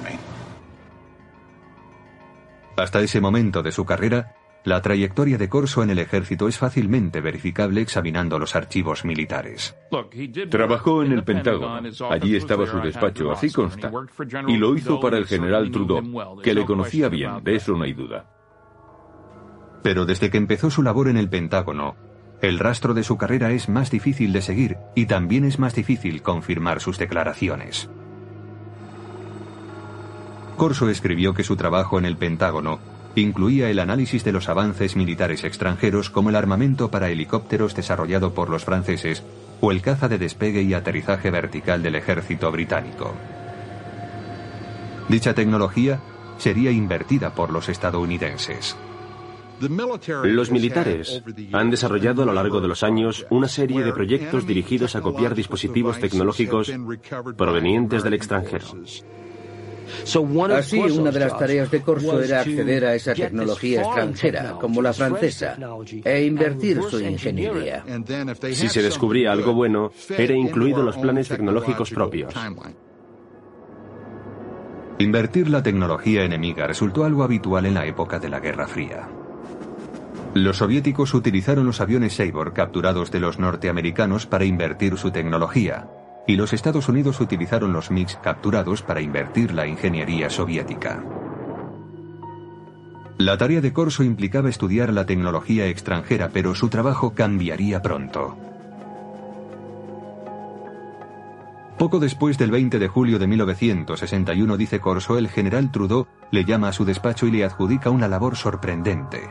General 0.04 0.31
Hasta 2.76 3.00
ese 3.00 3.20
momento 3.20 3.62
de 3.62 3.72
su 3.72 3.84
carrera, 3.84 4.34
la 4.64 4.80
trayectoria 4.80 5.38
de 5.38 5.48
Corso 5.48 5.82
en 5.82 5.90
el 5.90 5.98
ejército 5.98 6.46
es 6.46 6.56
fácilmente 6.56 7.20
verificable 7.20 7.80
examinando 7.80 8.38
los 8.38 8.54
archivos 8.54 9.04
militares. 9.04 9.76
Trabajó 10.48 11.02
en 11.02 11.12
el 11.12 11.24
Pentágono. 11.24 11.80
Allí 12.10 12.36
estaba 12.36 12.66
su 12.66 12.78
despacho, 12.78 13.32
así 13.32 13.50
consta. 13.50 13.90
Y 14.46 14.56
lo 14.56 14.76
hizo 14.76 15.00
para 15.00 15.18
el 15.18 15.26
general 15.26 15.70
Trudeau, 15.70 16.40
que 16.40 16.54
le 16.54 16.64
conocía 16.64 17.08
bien, 17.08 17.42
de 17.42 17.56
eso 17.56 17.72
no 17.72 17.84
hay 17.84 17.92
duda. 17.92 18.30
Pero 19.82 20.06
desde 20.06 20.30
que 20.30 20.38
empezó 20.38 20.70
su 20.70 20.82
labor 20.82 21.08
en 21.08 21.16
el 21.16 21.28
Pentágono, 21.28 21.96
el 22.40 22.60
rastro 22.60 22.94
de 22.94 23.02
su 23.02 23.16
carrera 23.16 23.50
es 23.50 23.68
más 23.68 23.90
difícil 23.90 24.32
de 24.32 24.42
seguir 24.42 24.76
y 24.94 25.06
también 25.06 25.44
es 25.44 25.58
más 25.58 25.74
difícil 25.74 26.22
confirmar 26.22 26.80
sus 26.80 26.98
declaraciones. 26.98 27.90
Corso 30.56 30.88
escribió 30.88 31.34
que 31.34 31.44
su 31.44 31.56
trabajo 31.56 31.98
en 31.98 32.04
el 32.04 32.16
Pentágono 32.16 32.78
incluía 33.14 33.68
el 33.70 33.78
análisis 33.78 34.24
de 34.24 34.32
los 34.32 34.48
avances 34.48 34.96
militares 34.96 35.44
extranjeros 35.44 36.10
como 36.10 36.30
el 36.30 36.36
armamento 36.36 36.90
para 36.90 37.10
helicópteros 37.10 37.74
desarrollado 37.74 38.32
por 38.32 38.48
los 38.48 38.64
franceses 38.64 39.22
o 39.60 39.70
el 39.70 39.82
caza 39.82 40.08
de 40.08 40.18
despegue 40.18 40.62
y 40.62 40.74
aterrizaje 40.74 41.30
vertical 41.30 41.82
del 41.82 41.94
ejército 41.96 42.50
británico. 42.50 43.14
Dicha 45.08 45.34
tecnología 45.34 46.00
sería 46.38 46.70
invertida 46.70 47.34
por 47.34 47.50
los 47.50 47.68
estadounidenses. 47.68 48.76
Los 50.24 50.50
militares 50.50 51.22
han 51.52 51.70
desarrollado 51.70 52.22
a 52.22 52.26
lo 52.26 52.32
largo 52.32 52.60
de 52.60 52.66
los 52.66 52.82
años 52.82 53.26
una 53.30 53.46
serie 53.46 53.84
de 53.84 53.92
proyectos 53.92 54.46
dirigidos 54.46 54.96
a 54.96 55.00
copiar 55.00 55.36
dispositivos 55.36 56.00
tecnológicos 56.00 56.72
provenientes 57.36 58.02
del 58.02 58.14
extranjero. 58.14 58.66
Así, 60.52 60.80
una 60.80 61.10
de 61.10 61.20
las 61.20 61.38
tareas 61.38 61.70
de 61.70 61.80
Corso 61.80 62.20
era 62.20 62.40
acceder 62.40 62.84
a 62.84 62.94
esa 62.94 63.14
tecnología 63.14 63.82
extranjera, 63.82 64.52
como 64.60 64.82
la 64.82 64.92
francesa, 64.92 65.56
e 66.04 66.24
invertir 66.24 66.80
su 66.82 67.00
ingeniería. 67.00 67.84
Si 68.52 68.68
se 68.68 68.82
descubría 68.82 69.32
algo 69.32 69.52
bueno, 69.54 69.92
era 70.16 70.34
incluido 70.34 70.80
en 70.80 70.86
los 70.86 70.96
planes 70.96 71.28
tecnológicos 71.28 71.90
propios. 71.90 72.34
Invertir 74.98 75.48
la 75.50 75.62
tecnología 75.62 76.22
enemiga 76.22 76.66
resultó 76.66 77.04
algo 77.04 77.24
habitual 77.24 77.66
en 77.66 77.74
la 77.74 77.86
época 77.86 78.18
de 78.18 78.28
la 78.28 78.40
Guerra 78.40 78.68
Fría. 78.68 79.08
Los 80.34 80.58
soviéticos 80.58 81.12
utilizaron 81.12 81.66
los 81.66 81.80
aviones 81.80 82.14
Sabor 82.14 82.52
capturados 82.52 83.10
de 83.10 83.20
los 83.20 83.38
norteamericanos 83.38 84.26
para 84.26 84.44
invertir 84.44 84.96
su 84.96 85.10
tecnología, 85.10 85.88
y 86.26 86.36
los 86.36 86.52
Estados 86.52 86.88
Unidos 86.88 87.20
utilizaron 87.20 87.72
los 87.72 87.90
MiGs 87.90 88.16
capturados 88.22 88.82
para 88.82 89.00
invertir 89.00 89.52
la 89.52 89.66
ingeniería 89.66 90.30
soviética. 90.30 91.02
La 93.18 93.36
tarea 93.36 93.60
de 93.60 93.72
Corso 93.72 94.02
implicaba 94.02 94.48
estudiar 94.48 94.92
la 94.92 95.06
tecnología 95.06 95.66
extranjera, 95.66 96.30
pero 96.32 96.54
su 96.54 96.68
trabajo 96.68 97.14
cambiaría 97.14 97.82
pronto. 97.82 98.36
Poco 101.78 101.98
después 101.98 102.38
del 102.38 102.50
20 102.50 102.78
de 102.78 102.88
julio 102.88 103.18
de 103.18 103.26
1961, 103.26 104.56
dice 104.56 104.80
Corso, 104.80 105.18
el 105.18 105.28
general 105.28 105.70
Trudeau 105.72 106.06
le 106.30 106.44
llama 106.44 106.68
a 106.68 106.72
su 106.72 106.84
despacho 106.84 107.26
y 107.26 107.32
le 107.32 107.44
adjudica 107.44 107.90
una 107.90 108.08
labor 108.08 108.36
sorprendente. 108.36 109.30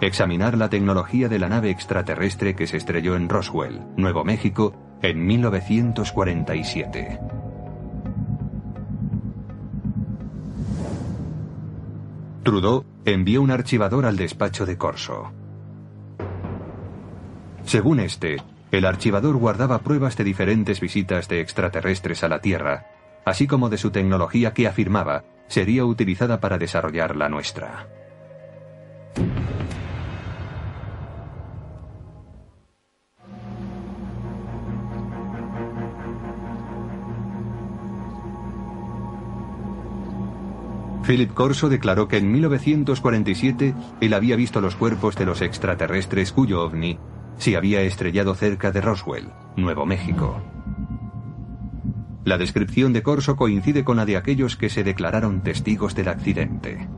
Examinar 0.00 0.56
la 0.56 0.70
tecnología 0.70 1.28
de 1.28 1.38
la 1.38 1.50
nave 1.50 1.70
extraterrestre 1.70 2.54
que 2.54 2.66
se 2.66 2.78
estrelló 2.78 3.16
en 3.16 3.28
Roswell, 3.28 3.82
Nuevo 3.96 4.24
México, 4.24 4.89
en 5.02 5.26
1947. 5.26 7.18
Trudeau 12.42 12.84
envió 13.04 13.42
un 13.42 13.50
archivador 13.50 14.06
al 14.06 14.16
despacho 14.16 14.66
de 14.66 14.76
Corso. 14.78 15.32
Según 17.64 18.00
este, 18.00 18.38
el 18.70 18.84
archivador 18.84 19.36
guardaba 19.36 19.80
pruebas 19.80 20.16
de 20.16 20.24
diferentes 20.24 20.80
visitas 20.80 21.28
de 21.28 21.40
extraterrestres 21.40 22.24
a 22.24 22.28
la 22.28 22.40
Tierra, 22.40 22.86
así 23.24 23.46
como 23.46 23.68
de 23.68 23.78
su 23.78 23.90
tecnología 23.90 24.52
que 24.52 24.66
afirmaba 24.66 25.24
sería 25.48 25.84
utilizada 25.84 26.40
para 26.40 26.58
desarrollar 26.58 27.16
la 27.16 27.28
nuestra. 27.28 27.88
Philip 41.10 41.34
Corso 41.34 41.68
declaró 41.68 42.06
que 42.06 42.18
en 42.18 42.30
1947 42.30 43.74
él 44.00 44.14
había 44.14 44.36
visto 44.36 44.60
los 44.60 44.76
cuerpos 44.76 45.16
de 45.16 45.26
los 45.26 45.42
extraterrestres 45.42 46.30
cuyo 46.30 46.62
ovni 46.62 47.00
se 47.36 47.56
había 47.56 47.80
estrellado 47.80 48.36
cerca 48.36 48.70
de 48.70 48.80
Roswell, 48.80 49.32
Nuevo 49.56 49.86
México. 49.86 50.40
La 52.22 52.38
descripción 52.38 52.92
de 52.92 53.02
Corso 53.02 53.34
coincide 53.34 53.82
con 53.82 53.96
la 53.96 54.06
de 54.06 54.16
aquellos 54.16 54.56
que 54.56 54.68
se 54.68 54.84
declararon 54.84 55.42
testigos 55.42 55.96
del 55.96 56.06
accidente. 56.06 56.88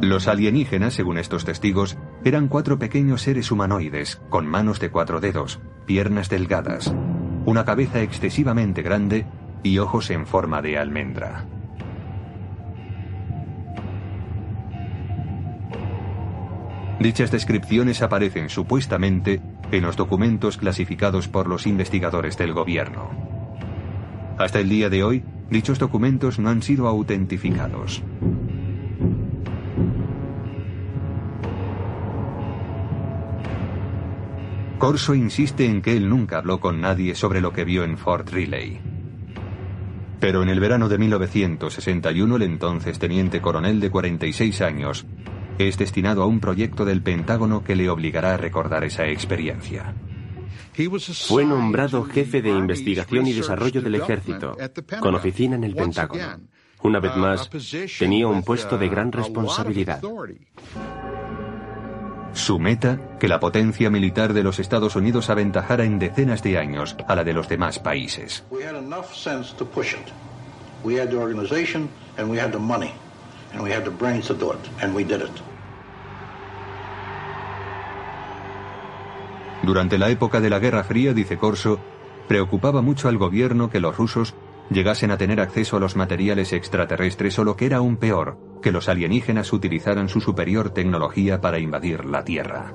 Los 0.00 0.26
alienígenas, 0.26 0.94
según 0.94 1.18
estos 1.18 1.44
testigos, 1.44 1.98
eran 2.24 2.48
cuatro 2.48 2.78
pequeños 2.78 3.20
seres 3.20 3.50
humanoides, 3.50 4.22
con 4.30 4.46
manos 4.46 4.80
de 4.80 4.90
cuatro 4.90 5.20
dedos, 5.20 5.60
piernas 5.84 6.30
delgadas, 6.30 6.94
una 7.44 7.66
cabeza 7.66 8.00
excesivamente 8.00 8.80
grande 8.80 9.26
y 9.66 9.78
ojos 9.78 10.10
en 10.10 10.26
forma 10.26 10.62
de 10.62 10.78
almendra. 10.78 11.46
Dichas 17.00 17.30
descripciones 17.30 18.00
aparecen 18.00 18.48
supuestamente 18.48 19.42
en 19.70 19.82
los 19.82 19.96
documentos 19.96 20.56
clasificados 20.56 21.28
por 21.28 21.46
los 21.46 21.66
investigadores 21.66 22.38
del 22.38 22.52
gobierno. 22.52 23.10
Hasta 24.38 24.60
el 24.60 24.68
día 24.68 24.88
de 24.88 25.02
hoy, 25.02 25.24
dichos 25.50 25.78
documentos 25.78 26.38
no 26.38 26.50
han 26.50 26.62
sido 26.62 26.88
autentificados. 26.88 28.02
Corso 34.78 35.14
insiste 35.14 35.66
en 35.66 35.80
que 35.80 35.96
él 35.96 36.08
nunca 36.08 36.38
habló 36.38 36.60
con 36.60 36.80
nadie 36.80 37.14
sobre 37.14 37.40
lo 37.40 37.52
que 37.52 37.64
vio 37.64 37.82
en 37.82 37.96
Fort 37.96 38.28
Riley. 38.30 38.85
Pero 40.20 40.42
en 40.42 40.48
el 40.48 40.60
verano 40.60 40.88
de 40.88 40.98
1961 40.98 42.36
el 42.36 42.42
entonces 42.42 42.98
teniente 42.98 43.40
coronel 43.40 43.80
de 43.80 43.90
46 43.90 44.60
años 44.62 45.06
es 45.58 45.78
destinado 45.78 46.22
a 46.22 46.26
un 46.26 46.40
proyecto 46.40 46.84
del 46.84 47.02
Pentágono 47.02 47.64
que 47.64 47.76
le 47.76 47.88
obligará 47.88 48.34
a 48.34 48.36
recordar 48.36 48.84
esa 48.84 49.06
experiencia. 49.06 49.94
Fue 51.26 51.44
nombrado 51.44 52.04
jefe 52.04 52.42
de 52.42 52.50
investigación 52.50 53.26
y 53.26 53.32
desarrollo 53.32 53.80
del 53.80 53.94
ejército, 53.94 54.56
con 55.00 55.14
oficina 55.14 55.56
en 55.56 55.64
el 55.64 55.74
Pentágono. 55.74 56.40
Una 56.82 57.00
vez 57.00 57.16
más, 57.16 57.50
tenía 57.98 58.28
un 58.28 58.42
puesto 58.42 58.76
de 58.76 58.88
gran 58.88 59.10
responsabilidad. 59.10 60.02
Su 62.36 62.58
meta, 62.58 63.00
que 63.18 63.28
la 63.28 63.40
potencia 63.40 63.88
militar 63.88 64.34
de 64.34 64.42
los 64.42 64.58
Estados 64.58 64.94
Unidos 64.94 65.30
aventajara 65.30 65.84
en 65.84 65.98
decenas 65.98 66.42
de 66.42 66.58
años 66.58 66.94
a 67.08 67.16
la 67.16 67.24
de 67.24 67.32
los 67.32 67.48
demás 67.48 67.78
países. 67.78 68.44
Durante 79.62 79.98
la 79.98 80.10
época 80.10 80.38
de 80.38 80.50
la 80.50 80.58
Guerra 80.58 80.84
Fría, 80.84 81.14
dice 81.14 81.38
Corso, 81.38 81.80
preocupaba 82.28 82.82
mucho 82.82 83.08
al 83.08 83.16
gobierno 83.16 83.70
que 83.70 83.80
los 83.80 83.96
rusos 83.96 84.34
llegasen 84.70 85.10
a 85.10 85.18
tener 85.18 85.40
acceso 85.40 85.76
a 85.76 85.80
los 85.80 85.96
materiales 85.96 86.52
extraterrestres 86.52 87.38
o 87.38 87.44
lo 87.44 87.56
que 87.56 87.66
era 87.66 87.78
aún 87.78 87.96
peor, 87.96 88.38
que 88.62 88.72
los 88.72 88.88
alienígenas 88.88 89.52
utilizaran 89.52 90.08
su 90.08 90.20
superior 90.20 90.70
tecnología 90.70 91.40
para 91.40 91.58
invadir 91.58 92.04
la 92.04 92.24
Tierra. 92.24 92.72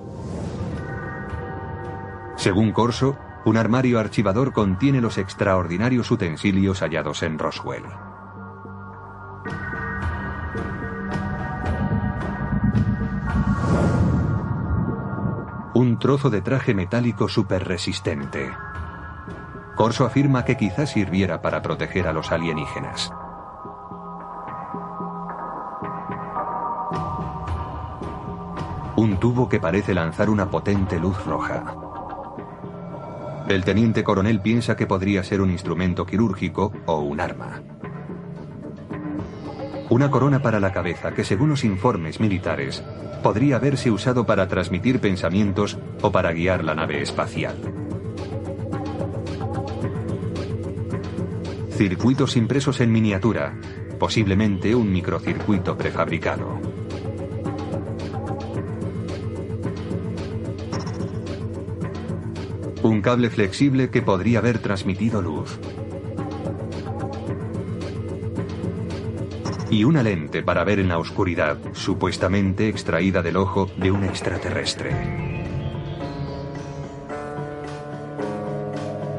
Según 2.38 2.72
Corso, 2.72 3.18
un 3.46 3.58
armario 3.58 4.00
archivador 4.00 4.54
contiene 4.54 5.02
los 5.02 5.18
extraordinarios 5.18 6.10
utensilios 6.12 6.82
hallados 6.82 7.24
en 7.24 7.38
Roswell. 7.40 7.84
Un 15.74 15.98
trozo 16.00 16.30
de 16.30 16.42
traje 16.42 16.74
metálico 16.76 17.28
súper 17.28 17.68
resistente. 17.68 18.52
Corso 19.82 20.06
afirma 20.06 20.46
que 20.46 20.58
quizás 20.58 20.92
sirviera 20.92 21.42
para 21.42 21.64
proteger 21.64 22.08
a 22.08 22.14
los 22.14 22.32
alienígenas. 22.32 23.12
Un 28.96 29.18
tubo 29.20 29.50
que 29.50 29.60
parece 29.60 29.96
lanzar 29.96 30.30
una 30.30 30.52
potente 30.52 31.00
luz 31.00 31.26
roja. 31.26 31.76
El 33.48 33.64
teniente 33.64 34.04
coronel 34.04 34.40
piensa 34.40 34.76
que 34.76 34.86
podría 34.86 35.24
ser 35.24 35.42
un 35.42 35.50
instrumento 35.50 36.06
quirúrgico 36.06 36.72
o 36.86 37.00
un 37.00 37.20
arma. 37.20 37.64
Una 39.90 40.12
corona 40.12 40.44
para 40.44 40.60
la 40.60 40.72
cabeza 40.72 41.16
que 41.16 41.24
según 41.24 41.50
los 41.50 41.64
informes 41.64 42.20
militares 42.20 42.84
podría 43.24 43.56
haberse 43.56 43.90
usado 43.90 44.28
para 44.28 44.48
transmitir 44.48 45.02
pensamientos 45.02 45.80
o 46.04 46.12
para 46.12 46.34
guiar 46.34 46.64
la 46.64 46.76
nave 46.76 47.02
espacial. 47.02 47.81
Circuitos 51.82 52.38
impresos 52.38 52.80
en 52.80 52.92
miniatura, 52.92 53.60
posiblemente 53.98 54.76
un 54.76 54.92
microcircuito 54.92 55.76
prefabricado. 55.80 56.62
Un 62.84 63.02
cable 63.02 63.32
flexible 63.32 63.90
que 63.90 64.04
podría 64.04 64.38
haber 64.38 64.60
transmitido 64.60 65.24
luz. 65.24 65.58
Y 69.72 69.84
una 69.84 70.04
lente 70.04 70.44
para 70.44 70.64
ver 70.64 70.78
en 70.78 70.88
la 70.88 71.00
oscuridad, 71.00 71.58
supuestamente 71.74 72.70
extraída 72.70 73.24
del 73.24 73.38
ojo 73.38 73.72
de 73.78 73.90
un 73.90 74.04
extraterrestre. 74.04 75.31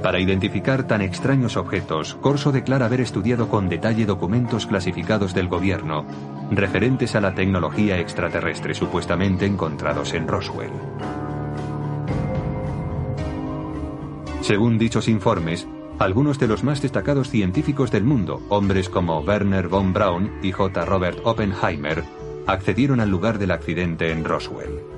Para 0.03 0.19
identificar 0.19 0.85
tan 0.85 1.01
extraños 1.01 1.57
objetos, 1.57 2.17
Corso 2.21 2.51
declara 2.51 2.87
haber 2.87 3.01
estudiado 3.01 3.49
con 3.49 3.69
detalle 3.69 4.05
documentos 4.05 4.67
clasificados 4.67 5.33
del 5.33 5.49
gobierno 5.49 6.05
referentes 6.51 7.15
a 7.15 7.21
la 7.21 7.35
tecnología 7.35 7.99
extraterrestre 7.99 8.75
supuestamente 8.75 9.47
encontrados 9.47 10.13
en 10.13 10.29
Roswell. 10.29 10.73
Según 14.43 14.77
dichos 14.77 15.09
informes, 15.09 15.69
algunos 15.99 16.39
de 16.39 16.49
los 16.49 16.65
más 16.65 16.83
destacados 16.83 17.31
científicos 17.31 17.93
del 17.93 18.03
mundo, 18.03 18.43
hombres 18.49 18.89
como 18.89 19.21
Werner 19.21 19.69
von 19.69 19.93
Braun 19.93 20.33
y 20.43 20.51
J. 20.51 20.85
Robert 20.85 21.21
Oppenheimer, 21.23 22.03
accedieron 22.49 22.99
al 22.99 23.09
lugar 23.09 23.39
del 23.39 23.53
accidente 23.53 24.11
en 24.11 24.25
Roswell. 24.25 24.92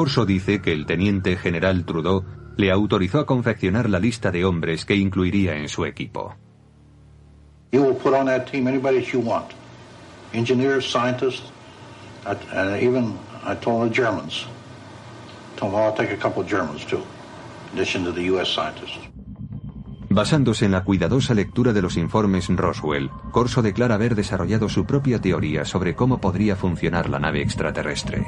Corso 0.00 0.24
dice 0.24 0.62
que 0.62 0.72
el 0.72 0.86
teniente 0.86 1.36
general 1.36 1.84
Trudeau 1.84 2.24
le 2.56 2.70
autorizó 2.70 3.18
a 3.18 3.26
confeccionar 3.26 3.90
la 3.90 3.98
lista 3.98 4.30
de 4.30 4.46
hombres 4.46 4.86
que 4.86 4.96
incluiría 4.96 5.56
en 5.56 5.68
su 5.68 5.84
equipo. 5.84 6.36
You 7.70 7.82
will 7.82 7.96
put 7.96 8.14
on 8.14 8.24
that 8.24 8.46
team 8.46 8.66
anybody 8.66 9.00
that 9.00 9.12
you 9.12 9.20
want. 9.20 9.50
Engineers, 10.32 10.90
scientists, 10.90 11.52
and 12.24 12.82
even 12.82 13.12
I 13.44 13.54
told 13.60 13.90
the 13.90 13.94
Germans. 13.94 14.46
Told 15.58 15.74
them 15.74 15.82
I'll 15.82 15.92
take 15.92 16.14
a 16.14 16.16
couple 16.16 16.42
of 16.42 16.48
Germans 16.48 16.86
too, 16.86 17.02
in 17.70 17.78
addition 17.78 18.02
to 18.04 18.10
the 18.10 18.22
U.S. 18.32 18.48
scientists. 18.48 19.06
Basándose 20.08 20.64
en 20.64 20.72
la 20.72 20.82
cuidadosa 20.82 21.34
lectura 21.34 21.74
de 21.74 21.82
los 21.82 21.98
informes 21.98 22.48
Roswell, 22.48 23.10
Corso 23.32 23.60
declara 23.60 23.96
haber 23.96 24.14
desarrollado 24.14 24.70
su 24.70 24.86
propia 24.86 25.20
teoría 25.20 25.66
sobre 25.66 25.94
cómo 25.94 26.22
podría 26.22 26.56
funcionar 26.56 27.10
la 27.10 27.18
nave 27.18 27.42
extraterrestre. 27.42 28.24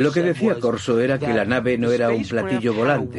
Lo 0.00 0.12
que 0.12 0.22
decía 0.22 0.58
Corso 0.58 1.00
era 1.00 1.18
que 1.18 1.32
la 1.32 1.44
nave 1.44 1.76
no 1.78 1.90
era 1.90 2.08
un 2.10 2.22
platillo 2.24 2.72
volante. 2.74 3.18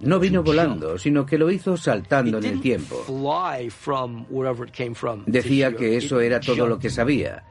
No 0.00 0.20
vino 0.20 0.42
volando, 0.44 0.96
sino 0.98 1.26
que 1.26 1.36
lo 1.38 1.50
hizo 1.50 1.76
saltando 1.76 2.38
en 2.38 2.44
el 2.44 2.60
tiempo. 2.60 3.02
Decía 5.26 5.74
que 5.74 5.96
eso 5.96 6.20
era 6.20 6.38
todo 6.38 6.68
lo 6.68 6.78
que 6.78 6.88
sabía, 6.88 7.42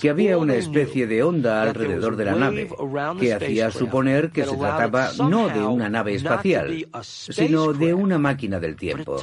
que 0.00 0.10
había 0.10 0.36
una 0.38 0.54
especie 0.54 1.06
de 1.06 1.22
onda 1.22 1.62
alrededor 1.62 2.16
de 2.16 2.24
la 2.24 2.34
nave, 2.34 2.68
que 3.20 3.34
hacía 3.34 3.70
suponer 3.70 4.30
que 4.30 4.44
se 4.44 4.56
trataba 4.56 5.10
no 5.28 5.48
de 5.48 5.60
una 5.60 5.88
nave 5.88 6.14
espacial, 6.14 6.88
sino 7.02 7.72
de 7.72 7.94
una 7.94 8.18
máquina 8.18 8.58
del 8.58 8.74
tiempo. 8.76 9.16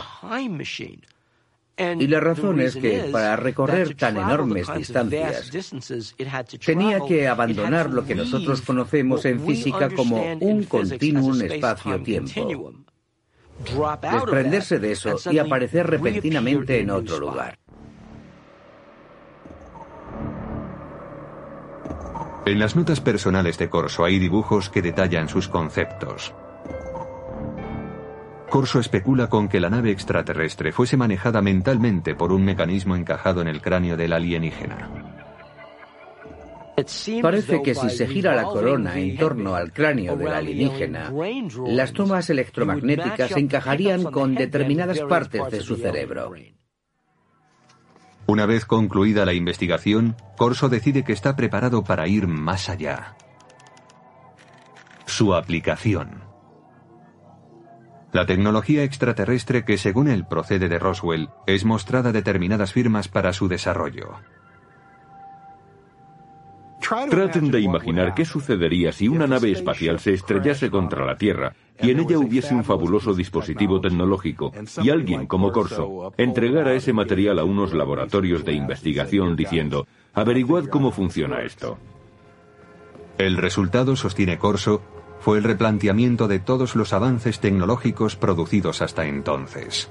Y 1.78 2.08
la 2.08 2.20
razón 2.20 2.60
es 2.60 2.76
que 2.76 3.10
para 3.12 3.36
recorrer 3.36 3.96
tan 3.96 4.18
enormes 4.18 4.68
distancias 4.76 5.52
tenía 6.66 7.00
que 7.08 7.28
abandonar 7.28 7.92
lo 7.92 8.04
que 8.04 8.16
nosotros 8.16 8.62
conocemos 8.62 9.26
en 9.26 9.40
física 9.40 9.90
como 9.90 10.24
un 10.40 10.64
continuum 10.64 11.40
espacio-tiempo. 11.42 12.74
Desprenderse 14.12 14.80
de 14.80 14.92
eso 14.92 15.18
y 15.32 15.38
aparecer 15.38 15.88
repentinamente 15.88 16.80
en 16.80 16.90
otro 16.90 17.20
lugar. 17.20 17.60
En 22.48 22.60
las 22.60 22.76
notas 22.76 23.02
personales 23.02 23.58
de 23.58 23.70
Corso 23.70 24.06
hay 24.06 24.20
dibujos 24.20 24.70
que 24.70 24.82
detallan 24.82 25.28
sus 25.28 25.50
conceptos. 25.50 26.34
Corso 28.50 28.80
especula 28.80 29.28
con 29.28 29.50
que 29.50 29.60
la 29.60 29.70
nave 29.70 29.92
extraterrestre 29.92 30.72
fuese 30.72 30.96
manejada 30.96 31.42
mentalmente 31.42 32.16
por 32.16 32.32
un 32.32 32.46
mecanismo 32.46 32.96
encajado 32.96 33.42
en 33.42 33.48
el 33.48 33.62
cráneo 33.62 33.98
del 33.98 34.14
alienígena. 34.14 34.90
Parece 37.22 37.62
que 37.64 37.74
si 37.74 37.90
se 37.90 38.08
gira 38.08 38.36
la 38.36 38.44
corona 38.44 39.00
en 39.00 39.18
torno 39.18 39.56
al 39.56 39.74
cráneo 39.74 40.16
del 40.16 40.28
alienígena, 40.28 41.12
las 41.66 41.92
tomas 41.92 42.30
electromagnéticas 42.30 43.32
encajarían 43.36 44.04
con 44.04 44.36
determinadas 44.36 45.00
partes 45.02 45.42
de 45.50 45.62
su 45.62 45.76
cerebro. 45.76 46.34
Una 48.28 48.46
vez 48.46 48.66
concluida 48.66 49.26
la 49.26 49.34
investigación, 49.34 50.16
Corso 50.38 50.70
decide 50.70 51.04
que 51.04 51.14
está 51.14 51.36
preparado 51.36 51.84
para 51.84 52.08
ir 52.08 52.28
más 52.28 52.70
allá. 52.70 53.16
Su 55.06 55.34
aplicación. 55.34 56.27
La 58.14 58.26
tecnología 58.26 58.84
extraterrestre 58.84 59.66
que 59.66 59.78
según 59.78 60.08
él 60.08 60.26
procede 60.26 60.70
de 60.70 60.80
Roswell 60.80 61.30
es 61.46 61.66
mostrada 61.66 62.10
a 62.10 62.14
determinadas 62.14 62.72
firmas 62.72 63.08
para 63.08 63.34
su 63.34 63.48
desarrollo. 63.48 64.16
Traten 67.10 67.52
de 67.52 67.60
imaginar 67.60 68.14
qué 68.14 68.24
sucedería 68.24 68.94
si 68.94 69.10
una 69.10 69.28
nave 69.28 69.52
espacial 69.52 70.00
se 70.00 70.14
estrellase 70.14 70.70
contra 70.70 71.06
la 71.06 71.18
Tierra 71.18 71.54
y 71.82 71.92
en 71.92 72.00
ella 72.00 72.18
hubiese 72.18 72.56
un 72.56 72.64
fabuloso 72.64 73.14
dispositivo 73.14 73.82
tecnológico 73.82 74.54
y 74.82 74.90
alguien 74.90 75.28
como 75.28 75.52
Corso 75.52 76.14
entregara 76.18 76.74
ese 76.74 76.94
material 76.94 77.40
a 77.40 77.44
unos 77.44 77.74
laboratorios 77.74 78.46
de 78.46 78.54
investigación 78.54 79.36
diciendo, 79.36 79.86
averiguad 80.14 80.66
cómo 80.68 80.92
funciona 80.92 81.42
esto. 81.42 81.78
El 83.18 83.36
resultado, 83.36 83.96
sostiene 83.96 84.38
Corso, 84.38 84.82
fue 85.28 85.40
el 85.40 85.44
replanteamiento 85.44 86.30
de 86.30 86.40
todos 86.40 86.78
los 86.78 86.94
avances 86.94 87.42
tecnológicos 87.42 88.16
producidos 88.16 88.82
hasta 88.82 89.08
entonces. 89.08 89.90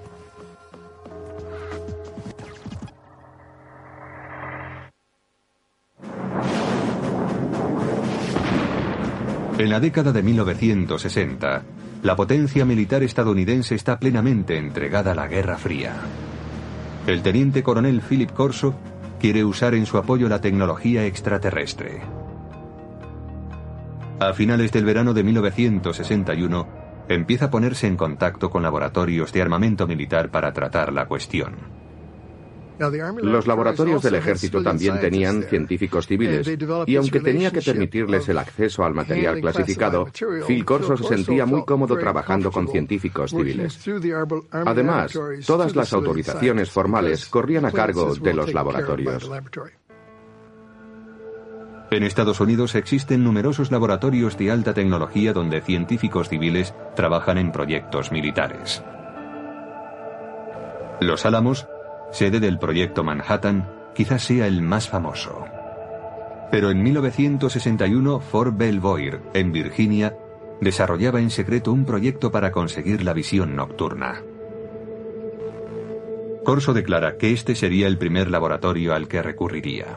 En 9.59 9.69
la 9.69 9.79
década 9.79 10.11
de 10.13 10.23
1960, 10.23 11.63
la 12.03 12.17
potencia 12.17 12.65
militar 12.65 13.03
estadounidense 13.03 13.75
está 13.75 13.99
plenamente 13.99 14.57
entregada 14.57 15.13
a 15.13 15.15
la 15.15 15.29
Guerra 15.29 15.59
Fría. 15.59 15.97
El 17.07 17.21
teniente 17.21 17.63
coronel 17.63 18.01
Philip 18.01 18.33
Corso 18.33 18.75
quiere 19.21 19.45
usar 19.45 19.75
en 19.75 19.85
su 19.85 19.99
apoyo 19.99 20.31
la 20.31 20.41
tecnología 20.41 21.05
extraterrestre. 21.05 22.26
A 24.19 24.33
finales 24.33 24.73
del 24.73 24.85
verano 24.87 25.13
de 25.13 25.23
1961, 25.23 26.67
empieza 27.09 27.47
a 27.47 27.51
ponerse 27.51 27.87
en 27.87 27.97
contacto 27.97 28.49
con 28.49 28.63
laboratorios 28.63 29.31
de 29.33 29.43
armamento 29.43 29.87
militar 29.87 30.31
para 30.31 30.53
tratar 30.53 30.93
la 30.93 31.07
cuestión. 31.07 31.55
Los 32.79 33.47
laboratorios 33.47 34.03
del 34.03 34.17
ejército 34.17 34.63
también 34.63 35.01
tenían 35.01 35.43
científicos 35.43 36.07
civiles, 36.07 36.47
y 36.87 36.97
aunque 36.97 37.21
tenía 37.21 37.51
que 37.51 37.63
permitirles 37.63 38.29
el 38.29 38.39
acceso 38.39 38.85
al 38.85 38.95
material 38.95 39.41
clasificado, 39.41 40.09
Phil 40.47 40.65
Corso 40.65 40.97
se 40.97 41.05
sentía 41.05 41.47
muy 41.47 41.65
cómodo 41.65 41.97
trabajando 41.97 42.51
con 42.51 42.69
científicos 42.69 43.31
civiles. 43.31 43.79
Además, 44.51 45.19
todas 45.47 45.77
las 45.77 45.93
autorizaciones 45.93 46.71
formales 46.71 47.27
corrían 47.27 47.67
a 47.67 47.73
cargo 47.73 48.15
de 48.15 48.35
los 48.35 48.53
laboratorios. 48.53 49.31
En 51.97 52.03
Estados 52.03 52.41
Unidos 52.41 52.75
existen 52.75 53.25
numerosos 53.25 53.71
laboratorios 53.71 54.37
de 54.37 54.51
alta 54.51 54.75
tecnología 54.75 55.33
donde 55.33 55.63
científicos 55.63 56.29
civiles 56.29 56.75
trabajan 56.95 57.39
en 57.39 57.53
proyectos 57.53 58.13
militares. 58.13 58.85
Los 61.01 61.25
Álamos 61.25 61.67
sede 62.13 62.39
del 62.39 62.59
proyecto 62.59 63.03
Manhattan, 63.03 63.73
quizás 63.95 64.25
sea 64.25 64.47
el 64.47 64.61
más 64.61 64.91
famoso. 64.91 65.47
Pero 66.51 66.71
en 66.71 66.83
1961 66.83 68.21
Fort 68.21 68.59
Belvoir, 68.59 69.23
en 69.33 69.53
Virginia, 69.53 70.19
desarrollaba 70.61 71.21
en 71.21 71.31
secreto 71.31 71.73
un 71.73 71.87
proyecto 71.87 72.31
para 72.31 72.53
conseguir 72.53 73.05
la 73.05 73.15
visión 73.15 73.57
nocturna. 73.57 74.23
Corso 76.45 76.75
declara 76.75 77.17
que 77.17 77.33
este 77.33 77.55
sería 77.55 77.87
el 77.87 77.97
primer 77.97 78.31
laboratorio 78.31 78.93
al 78.93 79.09
que 79.09 79.23
recurriría. 79.23 79.97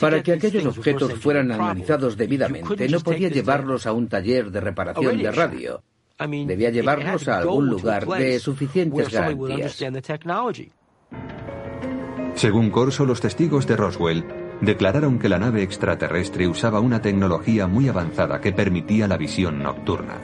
Para 0.00 0.22
que 0.22 0.32
aquellos 0.32 0.78
objetos 0.78 1.14
fueran 1.14 1.52
analizados 1.52 2.16
debidamente, 2.16 2.88
no 2.88 3.00
podía 3.00 3.28
llevarlos 3.28 3.86
a 3.86 3.92
un 3.92 4.08
taller 4.08 4.50
de 4.50 4.60
reparación 4.60 5.18
de 5.18 5.30
radio. 5.30 5.82
Debía 6.18 6.70
llevarlos 6.70 7.28
a 7.28 7.38
algún 7.38 7.68
lugar 7.68 8.06
de 8.06 8.38
suficientes 8.38 9.10
garantías. 9.10 9.82
Según 12.34 12.70
Corso, 12.70 13.04
los 13.04 13.20
testigos 13.20 13.66
de 13.66 13.76
Roswell 13.76 14.24
declararon 14.60 15.18
que 15.18 15.28
la 15.28 15.38
nave 15.38 15.62
extraterrestre 15.62 16.48
usaba 16.48 16.80
una 16.80 17.02
tecnología 17.02 17.66
muy 17.66 17.88
avanzada 17.88 18.40
que 18.40 18.52
permitía 18.52 19.06
la 19.08 19.16
visión 19.16 19.62
nocturna. 19.62 20.20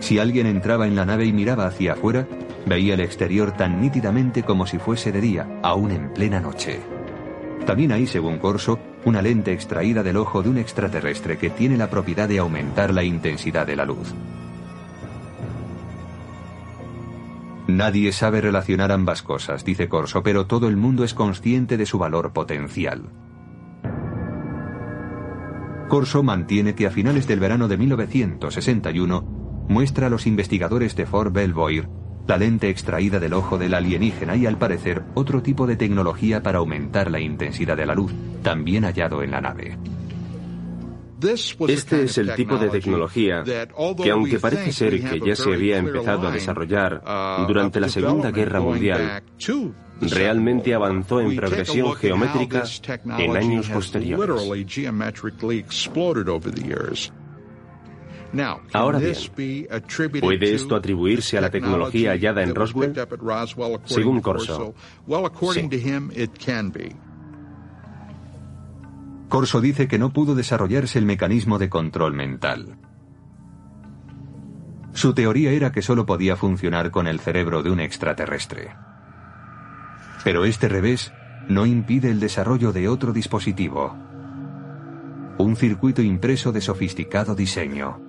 Si 0.00 0.18
alguien 0.18 0.46
entraba 0.46 0.86
en 0.86 0.94
la 0.94 1.06
nave 1.06 1.24
y 1.24 1.32
miraba 1.32 1.66
hacia 1.66 1.94
afuera, 1.94 2.28
veía 2.66 2.94
el 2.94 3.00
exterior 3.00 3.52
tan 3.52 3.80
nítidamente 3.80 4.42
como 4.42 4.66
si 4.66 4.78
fuese 4.78 5.10
de 5.10 5.20
día, 5.20 5.60
aún 5.62 5.90
en 5.90 6.12
plena 6.12 6.40
noche. 6.40 6.95
También 7.64 7.92
hay, 7.92 8.06
según 8.06 8.38
Corso, 8.38 8.78
una 9.04 9.22
lente 9.22 9.52
extraída 9.52 10.02
del 10.02 10.16
ojo 10.16 10.42
de 10.42 10.50
un 10.50 10.58
extraterrestre 10.58 11.38
que 11.38 11.50
tiene 11.50 11.76
la 11.76 11.88
propiedad 11.88 12.28
de 12.28 12.38
aumentar 12.38 12.92
la 12.92 13.04
intensidad 13.04 13.66
de 13.66 13.76
la 13.76 13.84
luz. 13.84 14.14
Nadie 17.68 18.12
sabe 18.12 18.40
relacionar 18.40 18.92
ambas 18.92 19.22
cosas, 19.22 19.64
dice 19.64 19.88
Corso, 19.88 20.22
pero 20.22 20.46
todo 20.46 20.68
el 20.68 20.76
mundo 20.76 21.02
es 21.02 21.14
consciente 21.14 21.76
de 21.76 21.86
su 21.86 21.98
valor 21.98 22.32
potencial. 22.32 23.02
Corso 25.88 26.22
mantiene 26.22 26.74
que 26.74 26.86
a 26.86 26.90
finales 26.90 27.26
del 27.26 27.40
verano 27.40 27.68
de 27.68 27.76
1961 27.76 29.22
muestra 29.68 30.06
a 30.06 30.10
los 30.10 30.26
investigadores 30.26 30.94
de 30.94 31.06
Fort 31.06 31.32
Belvoir 31.32 31.88
la 32.26 32.36
lente 32.36 32.68
extraída 32.68 33.20
del 33.20 33.34
ojo 33.34 33.58
del 33.58 33.74
alienígena 33.74 34.36
y 34.36 34.46
al 34.46 34.58
parecer 34.58 35.02
otro 35.14 35.42
tipo 35.42 35.66
de 35.66 35.76
tecnología 35.76 36.42
para 36.42 36.58
aumentar 36.58 37.10
la 37.10 37.20
intensidad 37.20 37.76
de 37.76 37.86
la 37.86 37.94
luz, 37.94 38.12
también 38.42 38.84
hallado 38.84 39.22
en 39.22 39.30
la 39.30 39.40
nave. 39.40 39.78
Este 41.68 42.04
es 42.04 42.18
el 42.18 42.34
tipo 42.34 42.58
de 42.58 42.68
tecnología 42.68 43.42
que, 43.42 44.10
aunque 44.10 44.38
parece 44.38 44.70
ser 44.70 45.02
que 45.02 45.20
ya 45.20 45.34
se 45.34 45.52
había 45.52 45.78
empezado 45.78 46.28
a 46.28 46.30
desarrollar 46.30 47.02
durante 47.46 47.80
la 47.80 47.88
Segunda 47.88 48.30
Guerra 48.30 48.60
Mundial, 48.60 49.22
realmente 50.00 50.74
avanzó 50.74 51.20
en 51.20 51.34
progresión 51.36 51.94
geométrica 51.94 52.64
en 53.18 53.36
años 53.36 53.68
posteriores. 53.70 54.42
Ahora 58.72 58.98
bien, 58.98 59.14
¿puede 60.20 60.54
esto 60.54 60.74
atribuirse 60.76 61.38
a 61.38 61.40
la 61.40 61.50
tecnología 61.50 62.10
hallada 62.10 62.42
en 62.42 62.54
Roswell? 62.54 62.92
Según 63.84 64.20
Corso, 64.20 64.74
sí. 65.54 65.60
Corso 69.28 69.60
dice 69.60 69.88
que 69.88 69.98
no 69.98 70.12
pudo 70.12 70.34
desarrollarse 70.34 70.98
el 70.98 71.04
mecanismo 71.04 71.58
de 71.58 71.68
control 71.68 72.14
mental. 72.14 72.76
Su 74.92 75.12
teoría 75.12 75.50
era 75.50 75.72
que 75.72 75.82
solo 75.82 76.06
podía 76.06 76.36
funcionar 76.36 76.90
con 76.90 77.06
el 77.06 77.20
cerebro 77.20 77.62
de 77.62 77.70
un 77.70 77.80
extraterrestre. 77.80 78.74
Pero 80.24 80.44
este 80.44 80.68
revés 80.68 81.12
no 81.48 81.66
impide 81.66 82.10
el 82.10 82.18
desarrollo 82.18 82.72
de 82.72 82.88
otro 82.88 83.12
dispositivo, 83.12 83.94
un 85.38 85.54
circuito 85.54 86.00
impreso 86.02 86.50
de 86.50 86.60
sofisticado 86.60 87.34
diseño. 87.34 88.00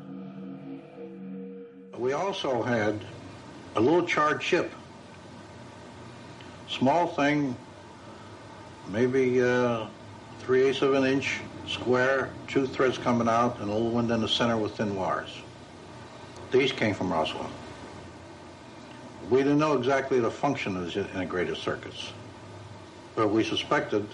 We 1.98 2.14
also 2.14 2.62
had 2.62 3.04
a 3.76 3.82
little 3.82 4.06
charred 4.06 4.40
chip. 4.40 4.72
Small 6.70 7.08
thing, 7.08 7.56
maybe 8.90 9.42
uh, 9.42 9.88
three 10.40 10.64
eighths 10.64 10.84
of 10.84 10.94
an 10.94 11.06
inch 11.06 11.42
square, 11.66 12.30
two 12.48 12.68
threads 12.68 13.00
coming 13.00 13.28
out, 13.28 13.60
and 13.60 13.70
a 13.70 13.74
little 13.74 13.90
one 13.90 14.12
in 14.12 14.22
the 14.22 14.28
center 14.28 14.58
with 14.58 14.78
thin 14.78 14.96
wires. 14.96 15.42
These 16.52 16.72
came 16.72 16.94
from 16.94 17.12
Roswell. 17.12 17.50
We 19.32 19.40
didn't 19.40 19.58
know 19.58 19.74
exactly 19.74 20.20
the 20.20 20.32
function 20.32 20.78
of 20.78 20.86
these 20.86 20.98
integrated 20.98 21.58
circuits, 21.58 22.14
but 23.16 23.30
we 23.30 23.44
suspected 23.44 24.08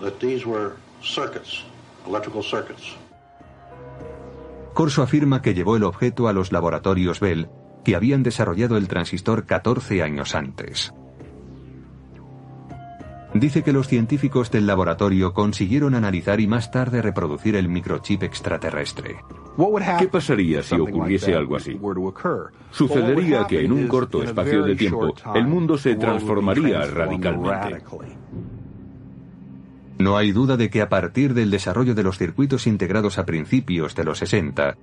that 0.00 0.18
these 0.20 0.46
were 0.46 0.78
circuits, 1.02 1.64
electrical 2.06 2.42
circuits. 2.42 2.94
Corso 4.74 5.02
afirma 5.02 5.42
que 5.42 5.54
llevó 5.54 5.76
el 5.76 5.84
objeto 5.84 6.28
a 6.28 6.32
los 6.32 6.52
laboratorios 6.52 7.20
Bell, 7.20 7.48
que 7.84 7.96
habían 7.96 8.22
desarrollado 8.22 8.76
el 8.76 8.88
transistor 8.88 9.44
14 9.44 10.02
años 10.02 10.34
antes. 10.34 10.92
Dice 13.34 13.62
que 13.62 13.72
los 13.72 13.88
científicos 13.88 14.50
del 14.50 14.66
laboratorio 14.66 15.32
consiguieron 15.32 15.94
analizar 15.94 16.38
y 16.40 16.46
más 16.46 16.70
tarde 16.70 17.00
reproducir 17.00 17.56
el 17.56 17.68
microchip 17.68 18.22
extraterrestre. 18.22 19.16
¿Qué 19.98 20.08
pasaría 20.08 20.62
si 20.62 20.74
ocurriese 20.74 21.34
algo 21.34 21.56
así? 21.56 21.78
Sucedería 22.70 23.46
que 23.46 23.64
en 23.64 23.72
un 23.72 23.88
corto 23.88 24.22
espacio 24.22 24.62
de 24.64 24.76
tiempo 24.76 25.14
el 25.34 25.46
mundo 25.46 25.78
se 25.78 25.94
transformaría 25.96 26.84
radicalmente. 26.86 27.82
No 30.02 30.16
hay 30.16 30.32
duda 30.32 30.56
de 30.56 30.68
que 30.68 30.82
a 30.82 30.88
partir 30.88 31.32
del 31.32 31.52
desarrollo 31.52 31.94
de 31.94 32.02
los 32.02 32.18
circuitos 32.18 32.66
integrados 32.66 33.18
a 33.18 33.24
principios 33.24 33.94
de 33.94 34.02
los 34.02 34.18
60, 34.18 34.76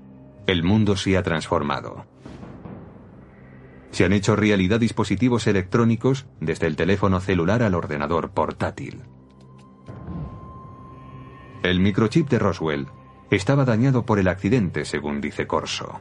el 0.47 0.63
mundo 0.63 0.95
se 0.95 1.17
ha 1.17 1.23
transformado. 1.23 2.05
Se 3.91 4.05
han 4.05 4.13
hecho 4.13 4.37
realidad 4.37 4.79
dispositivos 4.79 5.45
electrónicos 5.47 6.25
desde 6.39 6.67
el 6.67 6.77
teléfono 6.77 7.19
celular 7.19 7.63
al 7.63 7.75
ordenador 7.75 8.31
portátil. 8.31 9.01
El 11.63 11.81
microchip 11.81 12.29
de 12.29 12.39
Roswell 12.39 12.87
estaba 13.29 13.65
dañado 13.65 14.05
por 14.05 14.19
el 14.19 14.29
accidente, 14.29 14.85
según 14.85 15.19
dice 15.19 15.47
Corso. 15.47 15.99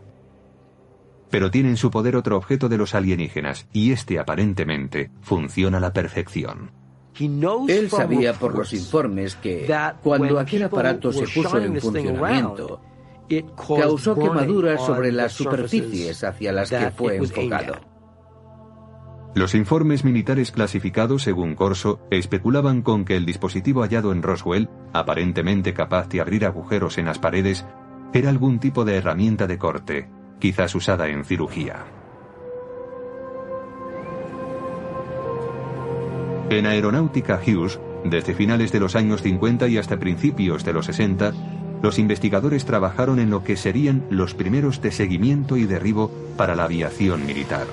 Pero 1.29 1.51
tiene 1.51 1.71
en 1.71 1.77
su 1.77 1.91
poder 1.91 2.15
otro 2.15 2.37
objeto 2.37 2.69
de 2.69 2.79
los 2.79 2.95
alienígenas, 2.95 3.67
y 3.73 3.91
este 3.91 4.21
aparentemente 4.21 5.11
funciona 5.23 5.79
a 5.79 5.81
la 5.81 5.93
perfección. 5.93 6.78
Él 7.69 7.91
sabía 7.91 8.33
por 8.35 8.57
los 8.57 8.73
informes 8.73 9.37
que 9.37 9.69
cuando 10.03 10.39
aquel 10.39 10.65
aparato 10.65 11.13
se 11.13 11.27
puso 11.27 11.59
en 11.59 11.81
funcionamiento, 11.81 12.81
causó 13.57 14.15
quemaduras 14.15 14.85
sobre 14.85 15.13
las 15.13 15.33
superficies 15.33 16.25
hacia 16.25 16.53
las 16.53 16.71
que 16.71 16.91
fue 16.91 17.17
enfocado. 17.17 17.75
Los 19.35 19.55
informes 19.55 20.05
militares 20.05 20.51
clasificados, 20.51 21.23
según 21.23 21.55
Corso, 21.55 22.01
especulaban 22.11 22.83
con 22.83 23.05
que 23.05 23.15
el 23.15 23.27
dispositivo 23.27 23.83
hallado 23.83 24.11
en 24.11 24.23
Roswell, 24.23 24.69
aparentemente 24.93 25.75
capaz 25.75 26.09
de 26.09 26.21
abrir 26.21 26.45
agujeros 26.45 26.99
en 26.99 27.05
las 27.07 27.19
paredes, 27.19 27.65
era 28.13 28.31
algún 28.31 28.59
tipo 28.59 28.85
de 28.85 28.97
herramienta 28.97 29.47
de 29.47 29.59
corte, 29.59 30.09
quizás 30.41 30.75
usada 30.75 31.09
en 31.09 31.25
cirugía. 31.25 31.85
En 36.51 36.65
aeronáutica 36.65 37.39
Hughes, 37.47 37.79
desde 38.05 38.35
finales 38.35 38.73
de 38.73 38.81
los 38.81 38.97
años 38.97 39.21
50 39.21 39.69
y 39.69 39.77
hasta 39.77 39.99
principios 39.99 40.65
de 40.65 40.73
los 40.73 40.87
60, 40.87 41.33
los 41.83 41.99
investigadores 41.99 42.65
trabajaron 42.65 43.19
en 43.19 43.29
lo 43.29 43.45
que 43.45 43.57
serían 43.57 44.07
los 44.09 44.35
primeros 44.35 44.81
de 44.81 44.91
seguimiento 44.91 45.59
y 45.59 45.67
derribo 45.67 46.11
para 46.39 46.57
la 46.57 46.65
aviación 46.65 47.27
militar. 47.27 47.67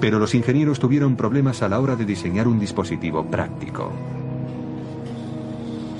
Pero 0.00 0.18
los 0.18 0.34
ingenieros 0.34 0.80
tuvieron 0.80 1.14
problemas 1.14 1.62
a 1.62 1.68
la 1.68 1.78
hora 1.78 1.94
de 1.94 2.06
diseñar 2.06 2.48
un 2.48 2.58
dispositivo 2.58 3.26
práctico. 3.26 3.92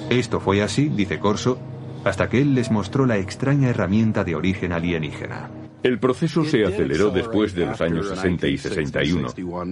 Esto 0.08 0.40
fue 0.40 0.62
así, 0.62 0.88
dice 0.88 1.18
Corso, 1.18 1.58
hasta 2.02 2.30
que 2.30 2.40
él 2.40 2.54
les 2.54 2.70
mostró 2.70 3.04
la 3.04 3.18
extraña 3.18 3.68
herramienta 3.68 4.24
de 4.24 4.34
origen 4.34 4.72
alienígena. 4.72 5.50
El 5.82 5.98
proceso 5.98 6.44
se 6.44 6.64
aceleró 6.64 7.10
después 7.10 7.54
de 7.54 7.66
los 7.66 7.80
años 7.80 8.08
60 8.08 8.46
y 8.46 8.58
61, 8.58 9.28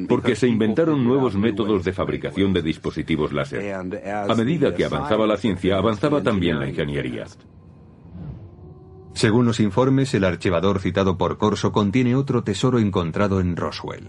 porque 0.09 0.35
se 0.35 0.49
inventaron 0.49 1.05
nuevos 1.05 1.37
métodos 1.37 1.85
de 1.85 1.93
fabricación 1.93 2.53
de 2.53 2.63
dispositivos 2.63 3.33
láser. 3.33 3.75
A 3.75 4.35
medida 4.35 4.75
que 4.75 4.85
avanzaba 4.85 5.27
la 5.27 5.37
ciencia, 5.37 5.77
avanzaba 5.77 6.23
también 6.23 6.59
la 6.59 6.69
ingeniería. 6.69 7.27
Según 9.15 9.47
los 9.47 9.61
informes, 9.61 10.15
el 10.15 10.25
archivador 10.25 10.81
citado 10.81 11.19
por 11.19 11.37
Corso 11.39 11.73
contiene 11.73 12.15
otro 12.17 12.43
tesoro 12.43 12.79
encontrado 12.79 13.41
en 13.41 13.57
Roswell. 13.57 14.09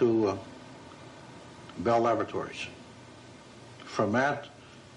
Uh, 0.00 0.34
Bell 1.78 2.02
Laboratories. 2.02 2.68
From 3.94 4.12
that 4.12 4.46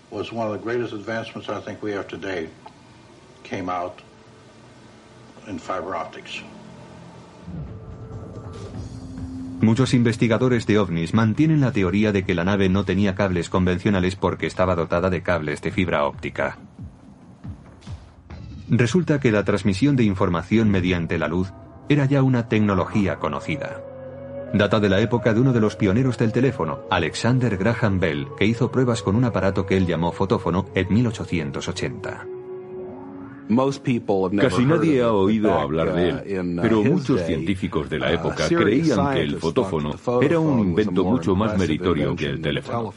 was 0.10 0.32
one 0.32 0.48
of 0.48 0.54
the 0.54 0.64
greatest 0.64 0.94
advancements 0.94 1.50
I 1.50 1.60
think 1.60 1.84
we 1.84 1.94
have 1.94 2.08
today. 2.08 2.50
Muchos 9.62 9.94
investigadores 9.94 10.66
de 10.66 10.80
ovnis 10.80 11.14
mantienen 11.14 11.62
la 11.62 11.72
teoría 11.72 12.12
de 12.12 12.26
que 12.26 12.34
la 12.34 12.44
nave 12.44 12.70
no 12.70 12.86
tenía 12.86 13.14
cables 13.14 13.50
convencionales 13.50 14.16
porque 14.16 14.48
estaba 14.48 14.76
dotada 14.76 15.10
de 15.10 15.22
cables 15.22 15.62
de 15.62 15.72
fibra 15.72 16.06
óptica. 16.06 16.58
Resulta 18.68 19.20
que 19.20 19.32
la 19.32 19.44
transmisión 19.44 19.96
de 19.96 20.04
información 20.06 20.72
mediante 20.72 21.20
la 21.20 21.28
luz 21.28 21.54
era 21.88 22.06
ya 22.06 22.24
una 22.24 22.50
tecnología 22.50 23.18
conocida. 23.18 23.82
Data 24.54 24.80
de 24.80 24.90
la 24.90 25.00
época 25.02 25.34
de 25.34 25.42
uno 25.42 25.52
de 25.54 25.60
los 25.60 25.76
pioneros 25.76 26.18
del 26.18 26.32
teléfono, 26.32 26.82
Alexander 26.90 27.58
Graham 27.58 28.00
Bell, 28.00 28.28
que 28.38 28.46
hizo 28.46 28.72
pruebas 28.72 29.04
con 29.04 29.16
un 29.16 29.26
aparato 29.26 29.66
que 29.66 29.76
él 29.76 29.86
llamó 29.86 30.12
fotófono 30.12 30.66
en 30.74 30.94
1880. 30.94 32.28
Casi 34.40 34.66
nadie 34.66 35.04
ha 35.04 35.14
oído 35.14 35.54
hablar 35.54 35.94
de 35.94 36.10
él, 36.10 36.60
pero 36.62 36.84
muchos 36.84 37.22
científicos 37.22 37.90
de 37.90 38.00
la 38.00 38.14
época 38.14 38.48
creían 38.48 39.14
que 39.14 39.22
el 39.22 39.38
fotófono 39.38 39.94
era 40.22 40.40
un 40.40 40.60
invento 40.60 41.04
mucho 41.04 41.36
más 41.36 41.58
meritorio 41.58 42.16
que 42.16 42.26
el 42.26 42.42
teléfono. 42.42 42.92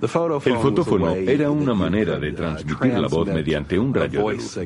El 0.00 0.08
fotófono 0.56 1.14
era 1.14 1.50
una 1.50 1.74
manera 1.74 2.18
de 2.18 2.32
transmitir 2.32 2.98
la 2.98 3.08
voz 3.08 3.28
mediante 3.28 3.78
un 3.78 3.92
rayo 3.92 4.26
de 4.26 4.34
luz. 4.34 4.58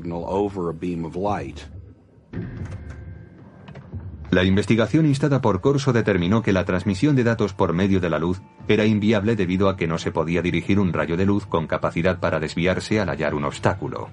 La 4.37 4.45
investigación 4.45 5.07
instada 5.07 5.41
por 5.41 5.63
Corso 5.63 5.95
determinó 5.95 6.43
que 6.43 6.53
la 6.53 6.67
transmisión 6.67 7.17
de 7.17 7.25
datos 7.25 7.55
por 7.55 7.73
medio 7.73 8.01
de 8.01 8.11
la 8.11 8.19
luz 8.19 8.43
era 8.69 8.85
inviable 8.85 9.35
debido 9.35 9.71
a 9.71 9.79
que 9.79 9.87
no 9.87 9.97
se 9.97 10.13
podía 10.13 10.43
dirigir 10.43 10.79
un 10.79 10.93
rayo 10.93 11.17
de 11.17 11.25
luz 11.25 11.47
con 11.47 11.67
capacidad 11.67 12.21
para 12.21 12.39
desviarse 12.39 13.01
al 13.01 13.09
hallar 13.09 13.35
un 13.35 13.45
obstáculo 13.45 14.11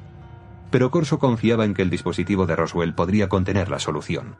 pero 0.73 0.89
Corso 0.89 1.19
confiaba 1.19 1.65
en 1.65 1.75
que 1.75 1.83
el 1.83 1.91
dispositivo 1.91 2.47
de 2.47 2.55
Roswell 2.55 2.95
podría 2.95 3.29
contener 3.29 3.69
la 3.69 3.77
solución. 3.77 4.37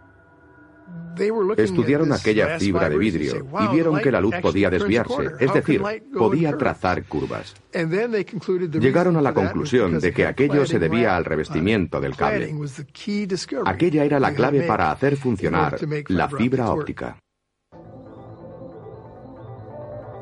Estudiaron 1.58 2.12
aquella 2.12 2.60
fibra 2.60 2.90
de 2.90 2.98
vidrio 2.98 3.48
y 3.60 3.68
vieron 3.74 4.00
que 4.00 4.12
la 4.12 4.22
luz 4.22 4.36
podía 4.42 4.70
desviarse, 4.70 5.32
es 5.40 5.54
decir, 5.54 5.82
podía 6.14 6.58
trazar 6.58 7.04
curvas. 7.06 7.54
Llegaron 8.80 9.18
a 9.18 9.22
la 9.22 9.34
conclusión 9.34 10.00
de 10.00 10.14
que 10.14 10.26
aquello 10.26 10.66
se 10.66 10.80
debía 10.80 11.16
al 11.16 11.26
revestimiento 11.26 12.00
del 12.00 12.16
cable. 12.16 12.54
Aquella 13.66 14.04
era 14.04 14.20
la 14.20 14.34
clave 14.34 14.62
para 14.62 14.92
hacer 14.92 15.18
funcionar 15.18 15.78
la 16.08 16.30
fibra 16.30 16.72
óptica. 16.72 17.18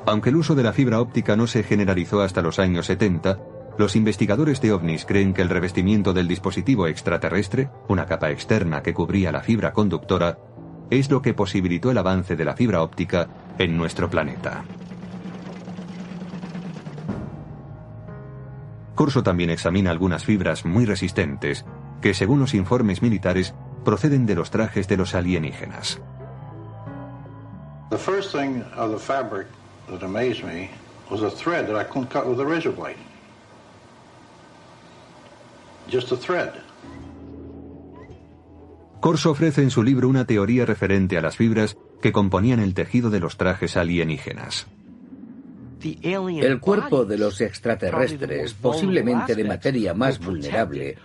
Aunque 0.05 0.29
el 0.29 0.35
uso 0.35 0.55
de 0.55 0.63
la 0.63 0.73
fibra 0.73 0.99
óptica 0.99 1.35
no 1.35 1.45
se 1.45 1.63
generalizó 1.63 2.21
hasta 2.21 2.41
los 2.41 2.57
años 2.57 2.87
70, 2.87 3.39
los 3.77 3.95
investigadores 3.95 4.59
de 4.61 4.73
ovnis 4.73 5.05
creen 5.05 5.33
que 5.33 5.41
el 5.41 5.49
revestimiento 5.49 6.11
del 6.13 6.27
dispositivo 6.27 6.87
extraterrestre, 6.87 7.69
una 7.87 8.05
capa 8.05 8.31
externa 8.31 8.81
que 8.83 8.93
cubría 8.93 9.31
la 9.31 9.41
fibra 9.41 9.71
conductora, 9.71 10.37
es 10.91 11.09
lo 11.09 11.21
que 11.21 11.33
posibilitó 11.33 11.89
el 11.89 11.97
avance 11.97 12.35
de 12.35 12.45
la 12.45 12.53
fibra 12.53 12.83
óptica 12.83 13.27
en 13.57 13.77
nuestro 13.77 14.09
planeta. 14.09 14.63
Corso 18.93 19.23
también 19.23 19.49
examina 19.49 19.89
algunas 19.89 20.25
fibras 20.25 20.65
muy 20.65 20.85
resistentes 20.85 21.65
que, 22.01 22.13
según 22.13 22.39
los 22.39 22.53
informes 22.53 23.01
militares, 23.01 23.55
proceden 23.85 24.25
de 24.25 24.35
los 24.35 24.51
trajes 24.51 24.87
de 24.87 24.97
los 24.97 25.15
alienígenas. 25.15 25.99
The 27.89 27.97
first 27.97 28.31
thing 28.31 28.63
of 28.77 28.91
the 28.91 28.99
fabric 28.99 29.47
that 29.89 30.03
amazed 30.03 30.43
me 30.43 30.69
was 31.09 31.23
a 31.23 31.31
thread 31.31 31.67
that 31.67 31.75
I 31.75 31.83
couldn't 31.83 32.11
cut 32.11 32.27
with 32.27 32.39
a 32.39 32.45
razor 32.45 32.71
blade. 32.71 32.97
Just 35.89 36.11
a 36.11 36.17
thread. 36.17 36.53
Corso 39.01 39.31
ofrece 39.31 39.63
en 39.63 39.71
su 39.71 39.81
libro 39.81 40.07
una 40.07 40.25
teoría 40.25 40.63
referente 40.63 41.17
a 41.17 41.21
las 41.21 41.35
fibras 41.35 41.75
que 42.03 42.11
componían 42.11 42.59
el 42.59 42.75
tejido 42.75 43.09
de 43.09 43.19
los 43.19 43.35
trajes 43.35 43.75
alienígenas. 43.75 44.67
El 45.83 46.59
cuerpo 46.59 47.05
de 47.05 47.17
los 47.17 47.41
extraterrestres, 47.41 48.53
posiblemente 48.53 49.33
de 49.33 49.43
materia 49.43 49.95
más 49.95 50.19
vulnerable, 50.19 50.99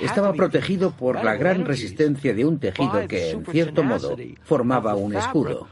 estaba 0.00 0.32
protegido 0.32 0.92
por 0.92 1.22
la 1.22 1.36
gran 1.36 1.66
resistencia 1.66 2.32
de 2.32 2.46
un 2.46 2.58
tejido 2.58 3.06
que, 3.06 3.32
en 3.32 3.44
cierto 3.44 3.82
modo, 3.82 4.16
formaba 4.42 4.94
un 4.94 5.14
escudo. 5.14 5.68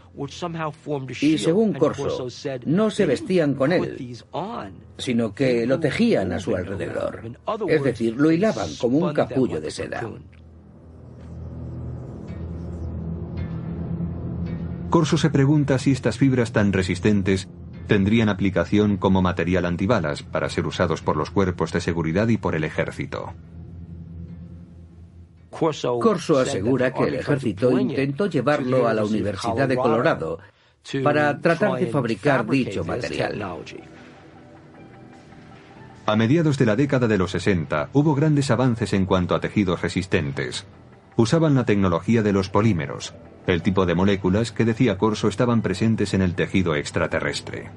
Y 1.22 1.38
según 1.38 1.72
Corso, 1.72 2.28
no 2.66 2.90
se 2.90 3.06
vestían 3.06 3.54
con 3.54 3.72
él, 3.72 4.22
sino 4.98 5.32
que 5.32 5.66
lo 5.66 5.80
tejían 5.80 6.32
a 6.32 6.38
su 6.38 6.54
alrededor. 6.54 7.22
Es 7.66 7.82
decir, 7.82 8.14
lo 8.18 8.30
hilaban 8.30 8.68
como 8.78 8.98
un 8.98 9.14
capullo 9.14 9.58
de 9.58 9.70
seda. 9.70 10.06
Corso 14.92 15.16
se 15.16 15.30
pregunta 15.30 15.78
si 15.78 15.90
estas 15.90 16.18
fibras 16.18 16.52
tan 16.52 16.70
resistentes 16.70 17.48
tendrían 17.86 18.28
aplicación 18.28 18.98
como 18.98 19.22
material 19.22 19.64
antibalas 19.64 20.22
para 20.22 20.50
ser 20.50 20.66
usados 20.66 21.00
por 21.00 21.16
los 21.16 21.30
cuerpos 21.30 21.72
de 21.72 21.80
seguridad 21.80 22.28
y 22.28 22.36
por 22.36 22.54
el 22.54 22.62
ejército. 22.62 23.32
Corso 25.48 26.38
asegura 26.38 26.92
que 26.92 27.04
el 27.04 27.14
ejército 27.14 27.78
intentó 27.78 28.26
llevarlo 28.26 28.86
a 28.86 28.92
la 28.92 29.06
Universidad 29.06 29.66
de 29.66 29.76
Colorado 29.76 30.40
para 31.02 31.40
tratar 31.40 31.80
de 31.80 31.86
fabricar 31.86 32.46
dicho 32.46 32.84
material. 32.84 33.42
A 36.04 36.16
mediados 36.16 36.58
de 36.58 36.66
la 36.66 36.76
década 36.76 37.08
de 37.08 37.16
los 37.16 37.30
60 37.30 37.88
hubo 37.94 38.14
grandes 38.14 38.50
avances 38.50 38.92
en 38.92 39.06
cuanto 39.06 39.34
a 39.34 39.40
tejidos 39.40 39.80
resistentes. 39.80 40.66
Usaban 41.16 41.54
la 41.54 41.64
tecnología 41.64 42.22
de 42.22 42.34
los 42.34 42.50
polímeros, 42.50 43.14
el 43.46 43.62
tipo 43.62 43.86
de 43.86 43.94
moléculas 43.94 44.52
que 44.52 44.64
decía 44.64 44.98
Corso 44.98 45.28
estaban 45.28 45.62
presentes 45.62 46.14
en 46.14 46.22
el 46.22 46.34
tejido 46.34 46.74
extraterrestre. 46.74 47.70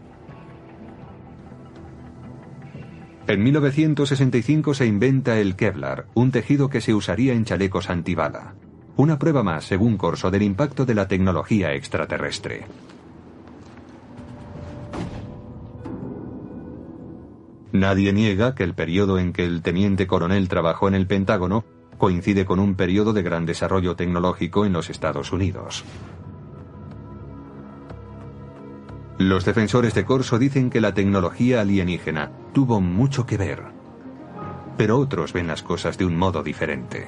En 3.27 3.41
1965 3.41 4.75
se 4.75 4.85
inventa 4.85 5.39
el 5.39 5.55
Kevlar, 5.55 6.05
un 6.13 6.31
tejido 6.31 6.69
que 6.69 6.81
se 6.81 6.93
usaría 6.93 7.33
en 7.33 7.43
chalecos 7.43 7.89
antibala. 7.89 8.53
Una 8.97 9.17
prueba 9.17 9.41
más, 9.41 9.65
según 9.65 9.97
Corso, 9.97 10.29
del 10.29 10.43
impacto 10.43 10.85
de 10.85 10.93
la 10.93 11.07
tecnología 11.07 11.73
extraterrestre. 11.73 12.65
Nadie 17.71 18.13
niega 18.13 18.55
que 18.55 18.63
el 18.63 18.73
periodo 18.73 19.19
en 19.19 19.33
que 19.33 19.43
el 19.43 19.61
teniente 19.61 20.07
coronel 20.07 20.47
trabajó 20.47 20.87
en 20.87 20.93
el 20.93 21.07
Pentágono 21.07 21.65
coincide 21.97 22.45
con 22.45 22.59
un 22.59 22.75
periodo 22.75 23.13
de 23.13 23.23
gran 23.23 23.45
desarrollo 23.45 23.95
tecnológico 23.95 24.65
en 24.65 24.73
los 24.73 24.89
Estados 24.89 25.31
Unidos. 25.31 25.83
Los 29.17 29.45
defensores 29.45 29.93
de 29.93 30.03
Corso 30.03 30.37
dicen 30.37 30.69
que 30.69 30.81
la 30.81 30.93
tecnología 30.93 31.61
alienígena 31.61 32.31
tuvo 32.53 32.81
mucho 32.81 33.25
que 33.25 33.37
ver, 33.37 33.63
pero 34.77 34.99
otros 34.99 35.31
ven 35.31 35.47
las 35.47 35.63
cosas 35.63 35.97
de 35.97 36.05
un 36.05 36.17
modo 36.17 36.43
diferente. 36.43 37.07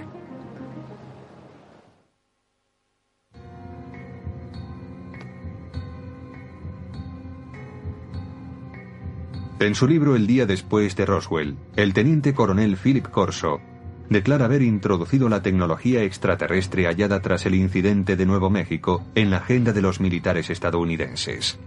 En 9.60 9.74
su 9.76 9.88
libro 9.88 10.16
El 10.16 10.28
día 10.28 10.46
después 10.46 10.96
de 10.96 11.06
Roswell, 11.06 11.58
el 11.76 11.94
teniente 11.94 12.34
coronel 12.34 12.78
Philip 12.78 13.08
Corso 13.10 13.60
declara 14.10 14.46
haber 14.46 14.62
introducido 14.62 15.30
la 15.30 15.42
tecnología 15.42 16.04
extraterrestre 16.04 16.86
hallada 16.86 17.22
tras 17.22 17.46
el 17.46 17.56
incidente 17.56 18.16
de 18.16 18.26
Nuevo 18.26 18.50
México 18.50 19.06
en 19.16 19.30
la 19.30 19.38
agenda 19.38 19.74
de 19.74 19.82
los 19.82 20.00
militares 20.00 20.50
estadounidenses. 20.50 21.60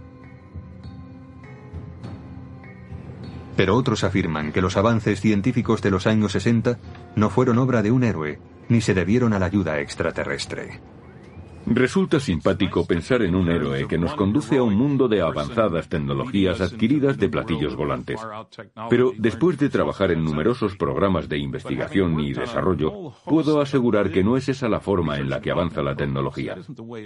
Pero 3.55 3.75
otros 3.75 4.03
afirman 4.03 4.51
que 4.51 4.61
los 4.61 4.77
avances 4.77 5.21
científicos 5.21 5.81
de 5.81 5.91
los 5.91 6.07
años 6.07 6.31
60 6.31 6.79
no 7.15 7.29
fueron 7.29 7.57
obra 7.59 7.81
de 7.81 7.91
un 7.91 8.03
héroe, 8.03 8.39
ni 8.69 8.81
se 8.81 8.93
debieron 8.93 9.33
a 9.33 9.39
la 9.39 9.45
ayuda 9.45 9.79
extraterrestre. 9.79 10.79
Resulta 11.65 12.19
simpático 12.19 12.85
pensar 12.85 13.21
en 13.21 13.35
un 13.35 13.49
héroe 13.49 13.87
que 13.87 13.97
nos 13.97 14.15
conduce 14.15 14.57
a 14.57 14.63
un 14.63 14.75
mundo 14.75 15.07
de 15.07 15.21
avanzadas 15.21 15.87
tecnologías 15.87 16.59
adquiridas 16.59 17.17
de 17.17 17.29
platillos 17.29 17.75
volantes. 17.75 18.19
Pero 18.89 19.11
después 19.17 19.57
de 19.57 19.69
trabajar 19.69 20.11
en 20.11 20.23
numerosos 20.23 20.75
programas 20.75 21.29
de 21.29 21.37
investigación 21.37 22.19
y 22.19 22.33
desarrollo, 22.33 23.13
puedo 23.25 23.61
asegurar 23.61 24.11
que 24.11 24.23
no 24.23 24.37
es 24.37 24.49
esa 24.49 24.67
la 24.69 24.79
forma 24.79 25.17
en 25.17 25.29
la 25.29 25.39
que 25.39 25.51
avanza 25.51 25.81
la 25.81 25.95
tecnología. 25.95 26.57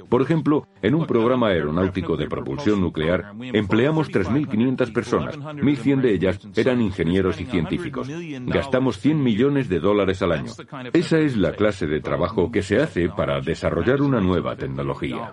Por 0.09 0.21
ejemplo, 0.21 0.67
en 0.81 0.95
un 0.95 1.05
programa 1.05 1.49
aeronáutico 1.49 2.17
de 2.17 2.27
propulsión 2.27 2.81
nuclear 2.81 3.33
empleamos 3.41 4.09
3.500 4.09 4.93
personas, 4.93 5.37
1.100 5.37 6.01
de 6.01 6.13
ellas 6.13 6.39
eran 6.55 6.81
ingenieros 6.81 7.39
y 7.39 7.45
científicos. 7.45 8.07
Gastamos 8.45 8.99
100 8.99 9.21
millones 9.21 9.69
de 9.69 9.79
dólares 9.79 10.21
al 10.21 10.31
año. 10.31 10.51
Esa 10.93 11.19
es 11.19 11.35
la 11.37 11.53
clase 11.53 11.87
de 11.87 11.99
trabajo 11.99 12.51
que 12.51 12.61
se 12.61 12.77
hace 12.81 13.09
para 13.09 13.41
desarrollar 13.41 14.01
una 14.01 14.21
nueva 14.21 14.44
tecnología. 14.53 15.31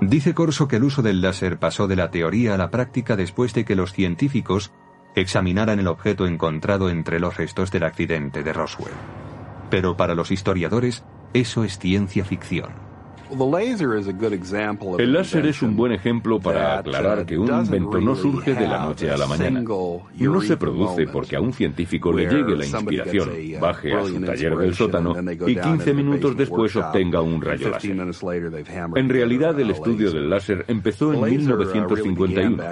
Dice 0.00 0.34
Corso 0.34 0.68
que 0.68 0.76
el 0.76 0.84
uso 0.84 1.02
del 1.02 1.20
láser 1.20 1.58
pasó 1.58 1.88
de 1.88 1.96
la 1.96 2.10
teoría 2.10 2.54
a 2.54 2.58
la 2.58 2.70
práctica 2.70 3.16
después 3.16 3.52
de 3.54 3.64
que 3.64 3.74
los 3.74 3.92
científicos 3.92 4.70
examinaran 5.16 5.80
el 5.80 5.88
objeto 5.88 6.26
encontrado 6.26 6.90
entre 6.90 7.18
los 7.18 7.36
restos 7.36 7.72
del 7.72 7.84
accidente 7.84 8.42
de 8.42 8.52
Roswell. 8.52 8.92
Pero 9.70 9.96
para 9.96 10.14
los 10.14 10.30
historiadores, 10.30 11.04
eso 11.32 11.64
es 11.64 11.78
ciencia 11.78 12.24
ficción. 12.24 12.87
El 14.98 15.12
láser 15.12 15.46
es 15.46 15.62
un 15.62 15.76
buen 15.76 15.92
ejemplo 15.92 16.40
para 16.40 16.78
aclarar 16.78 17.26
que 17.26 17.38
un 17.38 17.48
invento 17.48 18.00
no 18.00 18.14
surge 18.16 18.54
de 18.54 18.66
la 18.66 18.84
noche 18.84 19.10
a 19.10 19.16
la 19.16 19.26
mañana. 19.26 19.60
No 19.60 20.40
se 20.40 20.56
produce 20.56 21.06
porque 21.06 21.36
a 21.36 21.40
un 21.40 21.52
científico 21.52 22.12
le 22.12 22.28
llegue 22.28 22.56
la 22.56 22.66
inspiración, 22.66 23.30
baje 23.60 23.92
a 23.94 24.04
su 24.04 24.20
taller 24.20 24.56
del 24.56 24.74
sótano 24.74 25.14
y 25.46 25.56
15 25.56 25.94
minutos 25.94 26.36
después 26.36 26.74
obtenga 26.76 27.20
un 27.20 27.40
rayo 27.40 27.70
láser. 27.70 27.96
En 28.96 29.08
realidad 29.08 29.58
el 29.60 29.70
estudio 29.70 30.10
del 30.10 30.30
láser 30.30 30.64
empezó 30.68 31.12
en 31.12 31.38
1951, 31.38 32.62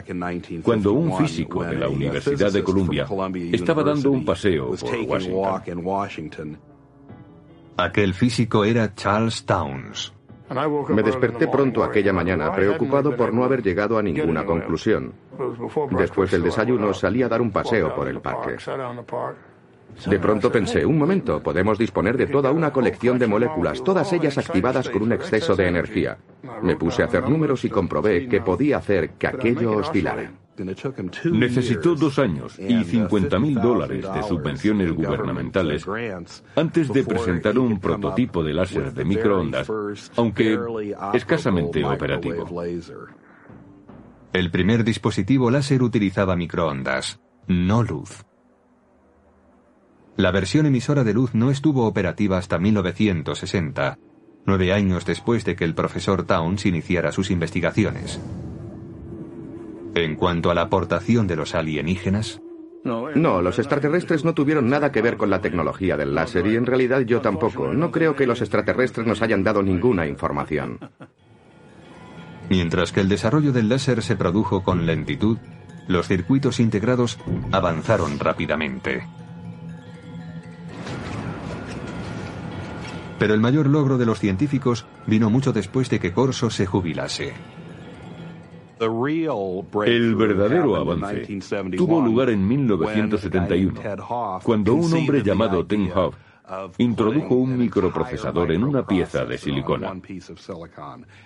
cuando 0.63 0.93
un 0.93 1.17
físico 1.19 1.65
de 1.65 1.77
la 1.77 1.89
Universidad 1.89 2.53
de 2.53 2.63
Columbia 2.63 3.07
estaba 3.53 3.83
dando 3.83 4.11
un 4.11 4.25
paseo 4.25 4.75
por 4.75 4.97
Washington. 5.79 6.59
Aquel 7.79 8.15
físico 8.15 8.65
era 8.65 8.95
Charles 8.95 9.45
Towns. 9.45 10.16
Me 10.89 11.03
desperté 11.03 11.49
pronto 11.49 11.83
aquella 11.83 12.13
mañana, 12.13 12.53
preocupado 12.53 13.17
por 13.17 13.33
no 13.33 13.45
haber 13.45 13.63
llegado 13.63 13.99
a 13.99 14.03
ninguna 14.03 14.45
conclusión. 14.45 15.13
Después 15.91 16.31
del 16.31 16.43
desayuno 16.43 16.95
salí 16.95 17.23
a 17.23 17.29
dar 17.29 17.41
un 17.41 17.51
paseo 17.51 17.95
por 17.95 18.09
el 18.09 18.21
parque. 18.21 18.57
De 20.07 20.19
pronto 20.19 20.53
pensé, 20.53 20.85
un 20.85 20.99
momento, 20.99 21.43
podemos 21.43 21.79
disponer 21.79 22.17
de 22.17 22.27
toda 22.27 22.53
una 22.53 22.73
colección 22.73 23.19
de 23.19 23.27
moléculas, 23.27 23.83
todas 23.83 24.13
ellas 24.13 24.37
activadas 24.37 24.89
con 24.91 25.03
un 25.03 25.13
exceso 25.13 25.57
de 25.57 25.69
energía. 25.69 26.19
Me 26.63 26.77
puse 26.77 27.03
a 27.03 27.07
hacer 27.07 27.29
números 27.29 27.65
y 27.65 27.71
comprobé 27.71 28.29
que 28.29 28.41
podía 28.41 28.77
hacer 28.77 29.11
que 29.11 29.27
aquello 29.27 29.73
oscilara. 29.77 30.31
Necesitó 31.33 31.95
dos 31.95 32.19
años 32.19 32.59
y 32.59 32.85
50 32.85 33.39
mil 33.39 33.55
dólares 33.55 34.07
de 34.13 34.23
subvenciones 34.23 34.93
gubernamentales 34.93 35.87
antes 36.55 36.93
de 36.93 37.05
presentar 37.05 37.59
un 37.59 37.79
prototipo 37.81 38.43
de 38.43 38.55
láser 38.55 38.93
de 38.93 39.05
microondas, 39.05 39.71
aunque 40.17 40.59
escasamente 41.15 41.85
operativo. 41.85 42.47
El 44.33 44.51
primer 44.51 44.85
dispositivo 44.85 45.51
láser 45.51 45.83
utilizaba 45.83 46.37
microondas, 46.37 47.21
no 47.47 47.83
luz. 47.83 48.25
La 50.17 50.31
versión 50.31 50.67
emisora 50.67 51.05
de 51.05 51.13
luz 51.13 51.35
no 51.35 51.51
estuvo 51.51 51.87
operativa 51.87 52.39
hasta 52.39 52.59
1960, 52.59 53.99
nueve 54.47 54.73
años 54.73 55.05
después 55.05 55.45
de 55.45 55.57
que 55.57 55.65
el 55.65 55.75
profesor 55.75 56.25
Towns 56.25 56.65
iniciara 56.65 57.13
sus 57.13 57.31
investigaciones. 57.31 58.21
En 59.97 60.15
cuanto 60.15 60.51
a 60.51 60.55
la 60.55 60.61
aportación 60.61 61.27
de 61.27 61.37
los 61.37 61.55
alienígenas, 61.55 62.43
no, 62.85 63.41
los 63.41 63.59
extraterrestres 63.59 64.27
no 64.27 64.35
tuvieron 64.35 64.69
nada 64.69 64.93
que 64.93 65.01
ver 65.01 65.17
con 65.17 65.31
la 65.31 65.41
tecnología 65.41 65.97
del 65.97 66.15
láser 66.15 66.47
y 66.47 66.55
en 66.55 66.67
realidad 66.67 67.01
yo 67.01 67.23
tampoco. 67.23 67.73
No 67.73 67.91
creo 67.91 68.15
que 68.15 68.27
los 68.27 68.43
extraterrestres 68.43 69.07
nos 69.07 69.23
hayan 69.23 69.43
dado 69.43 69.63
ninguna 69.63 70.07
información. 70.07 70.79
Mientras 72.51 72.93
que 72.93 73.01
el 73.01 73.09
desarrollo 73.09 73.53
del 73.53 73.71
láser 73.71 74.03
se 74.03 74.17
produjo 74.17 74.63
con 74.63 74.85
lentitud, 74.85 75.39
los 75.89 76.07
circuitos 76.07 76.61
integrados 76.61 77.19
avanzaron 77.51 78.19
rápidamente. 78.19 79.09
Pero 83.19 83.33
el 83.33 83.41
mayor 83.41 83.67
logro 83.67 83.97
de 83.97 84.05
los 84.05 84.21
científicos 84.21 84.85
vino 85.07 85.31
mucho 85.31 85.55
después 85.55 85.89
de 85.89 85.99
que 86.01 86.13
Corso 86.13 86.51
se 86.51 86.67
jubilase. 86.67 87.56
El 88.79 90.15
verdadero 90.17 90.77
avance 90.77 91.27
tuvo 91.77 92.01
lugar 92.01 92.31
en 92.31 92.47
1971, 92.47 93.81
cuando 94.43 94.75
un 94.75 94.93
hombre 94.93 95.23
llamado 95.23 95.65
Tim 95.67 95.91
Hoff 95.95 96.17
introdujo 96.79 97.35
un 97.35 97.57
microprocesador 97.59 98.53
en 98.53 98.65
una 98.65 98.87
pieza 98.87 99.25
de 99.25 99.39
silicona, 99.39 99.95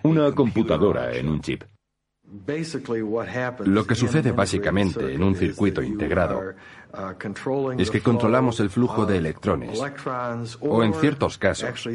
una 0.03 0.33
computadora 0.33 1.15
en 1.15 1.29
un 1.29 1.41
chip. 1.41 1.65
Lo 3.65 3.87
que 3.87 3.95
sucede 3.97 4.31
básicamente 4.31 5.13
en 5.13 5.23
un 5.23 5.35
circuito 5.35 5.83
integrado 5.83 6.55
es 7.77 7.91
que 7.91 8.01
controlamos 8.01 8.61
el 8.61 8.71
flujo 8.71 9.05
de 9.05 9.17
electrones, 9.17 9.81
o 10.61 10.85
en 10.85 10.95
ciertos 10.95 11.39
casos, 11.39 11.89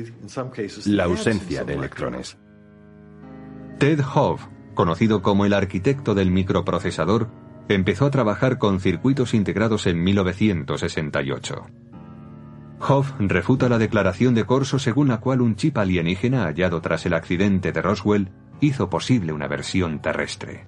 la 0.87 1.05
ausencia 1.05 1.63
de 1.63 1.73
electrones. 1.73 2.37
Ted 3.79 3.99
Hoff 4.13 4.45
conocido 4.75 5.23
como 5.23 5.45
el 5.45 5.53
arquitecto 5.53 6.13
del 6.13 6.29
microprocesador, 6.29 7.29
empezó 7.67 8.05
a 8.05 8.11
trabajar 8.11 8.59
con 8.59 8.79
circuitos 8.79 9.33
integrados 9.33 9.87
en 9.87 10.03
1968. 10.03 11.65
Hoff 12.79 13.13
refuta 13.17 13.69
la 13.69 13.77
declaración 13.77 14.35
de 14.35 14.45
Corso 14.45 14.77
según 14.77 15.07
la 15.07 15.19
cual 15.19 15.41
un 15.41 15.55
chip 15.55 15.77
alienígena 15.77 16.43
hallado 16.43 16.81
tras 16.81 17.05
el 17.05 17.13
accidente 17.13 17.71
de 17.71 17.81
Roswell 17.81 18.29
hizo 18.59 18.89
posible 18.89 19.33
una 19.33 19.47
versión 19.47 20.01
terrestre. 20.01 20.67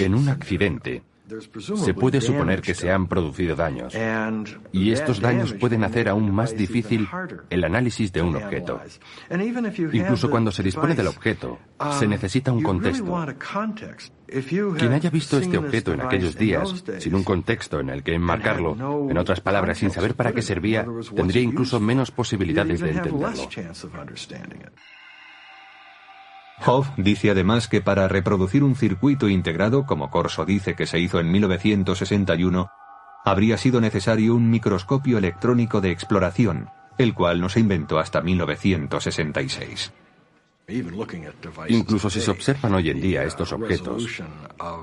En 0.00 0.14
un 0.14 0.28
accidente, 0.28 1.02
se 1.76 1.94
puede 1.94 2.20
suponer 2.20 2.60
que 2.60 2.74
se 2.74 2.90
han 2.90 3.06
producido 3.06 3.56
daños, 3.56 3.94
y 4.72 4.92
estos 4.92 5.20
daños 5.20 5.54
pueden 5.54 5.84
hacer 5.84 6.08
aún 6.08 6.32
más 6.32 6.56
difícil 6.56 7.08
el 7.50 7.64
análisis 7.64 8.12
de 8.12 8.22
un 8.22 8.36
objeto. 8.36 8.80
Incluso 9.92 10.30
cuando 10.30 10.52
se 10.52 10.62
dispone 10.62 10.94
del 10.94 11.08
objeto, 11.08 11.58
se 11.98 12.06
necesita 12.06 12.52
un 12.52 12.62
contexto. 12.62 13.26
Quien 14.78 14.92
haya 14.92 15.10
visto 15.10 15.38
este 15.38 15.58
objeto 15.58 15.92
en 15.92 16.00
aquellos 16.00 16.36
días, 16.36 16.84
sin 16.98 17.14
un 17.14 17.22
contexto 17.22 17.80
en 17.80 17.90
el 17.90 18.02
que 18.02 18.14
enmarcarlo, 18.14 19.08
en 19.10 19.18
otras 19.18 19.40
palabras, 19.40 19.78
sin 19.78 19.90
saber 19.90 20.14
para 20.14 20.32
qué 20.32 20.42
servía, 20.42 20.86
tendría 21.14 21.42
incluso 21.42 21.80
menos 21.80 22.10
posibilidades 22.10 22.80
de 22.80 22.90
entenderlo. 22.92 23.30
Hoff 26.64 26.88
dice 26.96 27.30
además 27.30 27.68
que 27.68 27.80
para 27.80 28.08
reproducir 28.08 28.62
un 28.62 28.76
circuito 28.76 29.28
integrado, 29.28 29.84
como 29.84 30.10
Corso 30.10 30.44
dice 30.44 30.74
que 30.74 30.86
se 30.86 30.98
hizo 30.98 31.18
en 31.18 31.30
1961, 31.30 32.70
habría 33.24 33.56
sido 33.56 33.80
necesario 33.80 34.34
un 34.34 34.50
microscopio 34.50 35.18
electrónico 35.18 35.80
de 35.80 35.90
exploración, 35.90 36.70
el 36.98 37.14
cual 37.14 37.40
no 37.40 37.48
se 37.48 37.60
inventó 37.60 37.98
hasta 37.98 38.20
1966. 38.20 39.92
Incluso 41.68 42.08
si 42.08 42.20
se 42.20 42.30
observan 42.30 42.74
hoy 42.74 42.90
en 42.90 43.00
día 43.00 43.24
estos 43.24 43.52
objetos, 43.52 44.22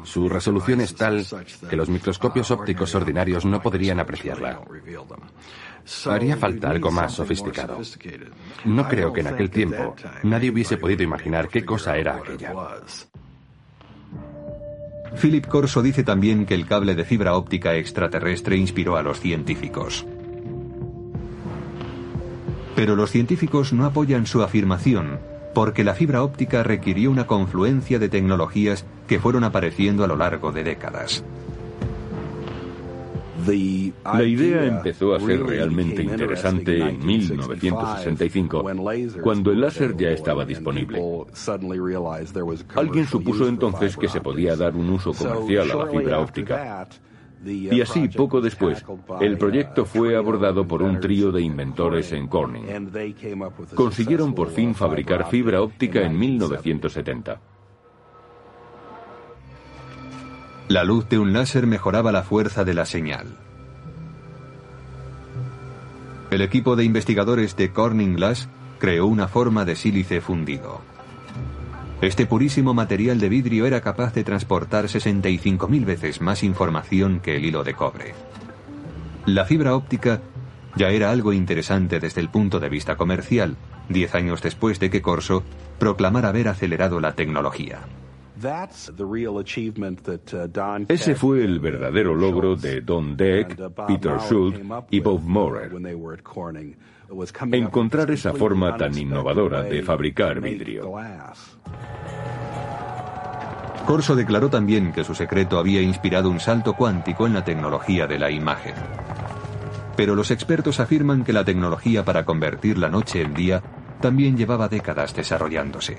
su 0.03 0.27
resolución 0.27 0.81
es 0.81 0.93
tal 0.93 1.25
que 1.69 1.75
los 1.75 1.89
microscopios 1.89 2.51
ópticos 2.51 2.93
ordinarios 2.95 3.45
no 3.45 3.61
podrían 3.61 3.99
apreciarla. 3.99 4.61
Haría 6.05 6.37
falta 6.37 6.69
algo 6.69 6.91
más 6.91 7.13
sofisticado. 7.13 7.79
No 8.65 8.87
creo 8.87 9.13
que 9.13 9.21
en 9.21 9.27
aquel 9.27 9.49
tiempo 9.49 9.95
nadie 10.23 10.51
hubiese 10.51 10.77
podido 10.77 11.03
imaginar 11.03 11.47
qué 11.47 11.65
cosa 11.65 11.97
era 11.97 12.17
aquella. 12.17 12.53
Philip 15.19 15.47
Corso 15.47 15.81
dice 15.81 16.03
también 16.03 16.45
que 16.45 16.53
el 16.53 16.67
cable 16.67 16.93
de 16.93 17.03
fibra 17.03 17.35
óptica 17.35 17.75
extraterrestre 17.75 18.57
inspiró 18.57 18.95
a 18.95 19.01
los 19.01 19.19
científicos. 19.19 20.05
Pero 22.75 22.95
los 22.95 23.11
científicos 23.11 23.73
no 23.73 23.85
apoyan 23.85 24.25
su 24.27 24.43
afirmación, 24.43 25.19
porque 25.53 25.83
la 25.83 25.93
fibra 25.93 26.23
óptica 26.23 26.63
requirió 26.63 27.11
una 27.11 27.27
confluencia 27.27 27.99
de 27.99 28.09
tecnologías 28.09 28.85
que 29.07 29.19
fueron 29.19 29.43
apareciendo 29.43 30.03
a 30.03 30.07
lo 30.07 30.15
largo 30.15 30.51
de 30.51 30.63
décadas. 30.63 31.23
La 34.03 34.23
idea 34.23 34.65
empezó 34.65 35.15
a 35.15 35.19
ser 35.19 35.41
realmente 35.43 36.03
interesante 36.03 36.77
en 36.77 37.05
1965, 37.05 38.63
cuando 39.21 39.51
el 39.51 39.61
láser 39.61 39.95
ya 39.97 40.09
estaba 40.09 40.45
disponible. 40.45 41.01
Alguien 42.75 43.07
supuso 43.07 43.47
entonces 43.47 43.97
que 43.97 44.07
se 44.07 44.21
podía 44.21 44.55
dar 44.55 44.75
un 44.75 44.89
uso 44.89 45.13
comercial 45.13 45.71
a 45.71 45.75
la 45.75 45.87
fibra 45.87 46.19
óptica. 46.19 46.87
Y 47.45 47.81
así, 47.81 48.09
poco 48.09 48.41
después, 48.41 48.83
el 49.21 49.37
proyecto 49.37 49.85
fue 49.85 50.15
abordado 50.17 50.67
por 50.67 50.81
un 50.81 50.99
trío 50.99 51.31
de 51.31 51.41
inventores 51.41 52.11
en 52.11 52.27
Corning. 52.27 52.65
Consiguieron 53.75 54.33
por 54.33 54.49
fin 54.49 54.75
fabricar 54.75 55.29
fibra 55.29 55.61
óptica 55.61 56.01
en 56.01 56.17
1970. 56.17 57.39
La 60.67 60.83
luz 60.83 61.07
de 61.09 61.17
un 61.17 61.33
láser 61.33 61.65
mejoraba 61.65 62.11
la 62.11 62.23
fuerza 62.23 62.63
de 62.63 62.73
la 62.73 62.85
señal. 62.85 63.25
El 66.29 66.41
equipo 66.41 66.75
de 66.75 66.83
investigadores 66.83 67.55
de 67.55 67.71
Corning 67.71 68.15
Glass 68.15 68.49
creó 68.77 69.07
una 69.07 69.27
forma 69.27 69.65
de 69.65 69.75
sílice 69.75 70.21
fundido. 70.21 70.81
Este 72.01 72.25
purísimo 72.25 72.73
material 72.73 73.19
de 73.19 73.27
vidrio 73.27 73.65
era 73.65 73.81
capaz 73.81 74.13
de 74.13 74.23
transportar 74.23 74.85
65.000 74.85 75.83
veces 75.83 76.21
más 76.21 76.43
información 76.43 77.19
que 77.19 77.35
el 77.35 77.43
hilo 77.43 77.65
de 77.65 77.73
cobre. 77.73 78.13
La 79.25 79.43
fibra 79.43 79.75
óptica 79.75 80.21
ya 80.77 80.89
era 80.91 81.11
algo 81.11 81.33
interesante 81.33 81.99
desde 81.99 82.21
el 82.21 82.29
punto 82.29 82.61
de 82.61 82.69
vista 82.69 82.95
comercial, 82.95 83.57
diez 83.89 84.15
años 84.15 84.41
después 84.41 84.79
de 84.79 84.89
que 84.89 85.01
Corso 85.01 85.43
proclamara 85.77 86.29
haber 86.29 86.47
acelerado 86.47 87.01
la 87.01 87.15
tecnología. 87.15 87.79
Uh, 88.41 88.67
Ese 90.87 91.15
fue 91.15 91.43
el 91.43 91.59
verdadero 91.59 92.15
logro 92.15 92.55
de 92.55 92.79
Don 92.79 93.17
Deck, 93.17 93.59
uh, 93.59 93.85
Peter 93.87 94.17
Schultz 94.21 94.61
y 94.89 95.01
Bob 95.01 95.21
Maurer. 95.23 95.69
Encontrar 97.51 98.11
esa 98.11 98.33
forma 98.33 98.77
tan 98.77 98.97
innovadora 98.97 99.63
de 99.63 99.81
fabricar 99.81 100.39
vidrio. 100.39 100.91
Corso 103.85 104.15
declaró 104.15 104.49
también 104.49 104.91
que 104.91 105.03
su 105.03 105.15
secreto 105.15 105.57
había 105.57 105.81
inspirado 105.81 106.29
un 106.29 106.39
salto 106.39 106.73
cuántico 106.73 107.25
en 107.25 107.33
la 107.33 107.43
tecnología 107.43 108.05
de 108.05 108.19
la 108.19 108.29
imagen. 108.29 108.75
Pero 109.95 110.15
los 110.15 110.29
expertos 110.29 110.79
afirman 110.79 111.23
que 111.23 111.33
la 111.33 111.43
tecnología 111.43 112.05
para 112.05 112.23
convertir 112.23 112.77
la 112.77 112.89
noche 112.89 113.21
en 113.21 113.33
día 113.33 113.63
también 113.99 114.37
llevaba 114.37 114.69
décadas 114.69 115.15
desarrollándose. 115.15 115.97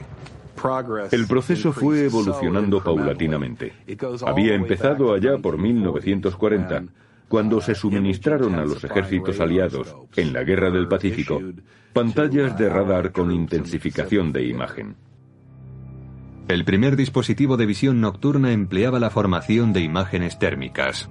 El 1.11 1.27
proceso 1.27 1.73
fue 1.73 2.05
evolucionando 2.05 2.83
paulatinamente. 2.83 3.73
Había 4.25 4.55
empezado 4.55 5.15
allá 5.15 5.39
por 5.39 5.59
1940, 5.59 6.85
cuando 7.31 7.61
se 7.61 7.77
suministraron 7.77 8.57
a 8.57 8.65
los 8.65 8.83
ejércitos 8.83 9.39
aliados, 9.39 9.95
en 10.17 10.33
la 10.33 10.43
Guerra 10.43 10.73
del 10.73 10.89
Pacífico, 10.89 11.41
pantallas 11.93 12.59
de 12.59 12.69
radar 12.69 13.13
con 13.13 13.31
intensificación 13.31 14.33
de 14.33 14.47
imagen. 14.49 14.97
El 16.49 16.65
primer 16.65 16.97
dispositivo 16.97 17.57
de 17.57 17.67
visión 17.67 18.01
nocturna 18.01 18.51
empleaba 18.51 18.99
la 18.99 19.11
formación 19.11 19.73
de 19.73 19.81
imágenes 19.81 20.41
térmicas. 20.41 21.09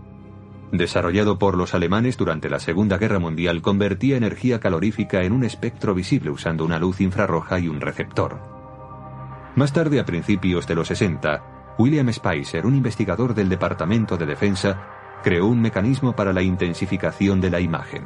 Desarrollado 0.74 1.40
por 1.40 1.56
los 1.56 1.74
alemanes 1.74 2.18
durante 2.18 2.50
la 2.50 2.60
Segunda 2.60 2.98
Guerra 2.98 3.20
Mundial, 3.20 3.62
convertía 3.62 4.18
energía 4.18 4.60
calorífica 4.60 5.24
en 5.24 5.32
un 5.32 5.46
espectro 5.46 5.96
visible 5.96 6.32
usando 6.32 6.66
una 6.66 6.80
luz 6.80 7.00
infrarroja 7.00 7.60
y 7.60 7.70
un 7.70 7.80
receptor. 7.80 8.42
Más 9.56 9.72
tarde, 9.72 10.02
a 10.02 10.06
principios 10.06 10.68
de 10.68 10.76
los 10.76 10.90
60, 10.90 11.76
William 11.78 12.12
Spicer, 12.12 12.66
un 12.66 12.76
investigador 12.76 13.34
del 13.34 13.48
Departamento 13.48 14.18
de 14.18 14.26
Defensa, 14.26 14.99
creó 15.24 15.48
un 15.48 15.62
mecanismo 15.62 16.14
para 16.14 16.34
la 16.34 16.42
intensificación 16.42 17.42
de 17.42 17.50
la 17.50 17.60
imagen. 17.60 18.06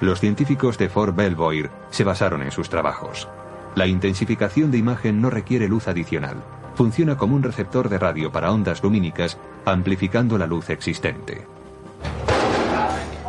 Los 0.00 0.20
científicos 0.20 0.78
de 0.78 0.88
Fort 0.88 1.14
Belvoir 1.14 1.70
se 1.90 2.04
basaron 2.04 2.42
en 2.42 2.50
sus 2.50 2.68
trabajos. 2.68 3.28
La 3.74 3.86
intensificación 3.86 4.70
de 4.70 4.78
imagen 4.78 5.20
no 5.20 5.30
requiere 5.30 5.68
luz 5.68 5.88
adicional. 5.88 6.42
Funciona 6.74 7.16
como 7.16 7.36
un 7.36 7.42
receptor 7.42 7.88
de 7.88 7.98
radio 7.98 8.32
para 8.32 8.50
ondas 8.50 8.82
lumínicas, 8.82 9.38
amplificando 9.64 10.38
la 10.38 10.46
luz 10.46 10.70
existente. 10.70 11.42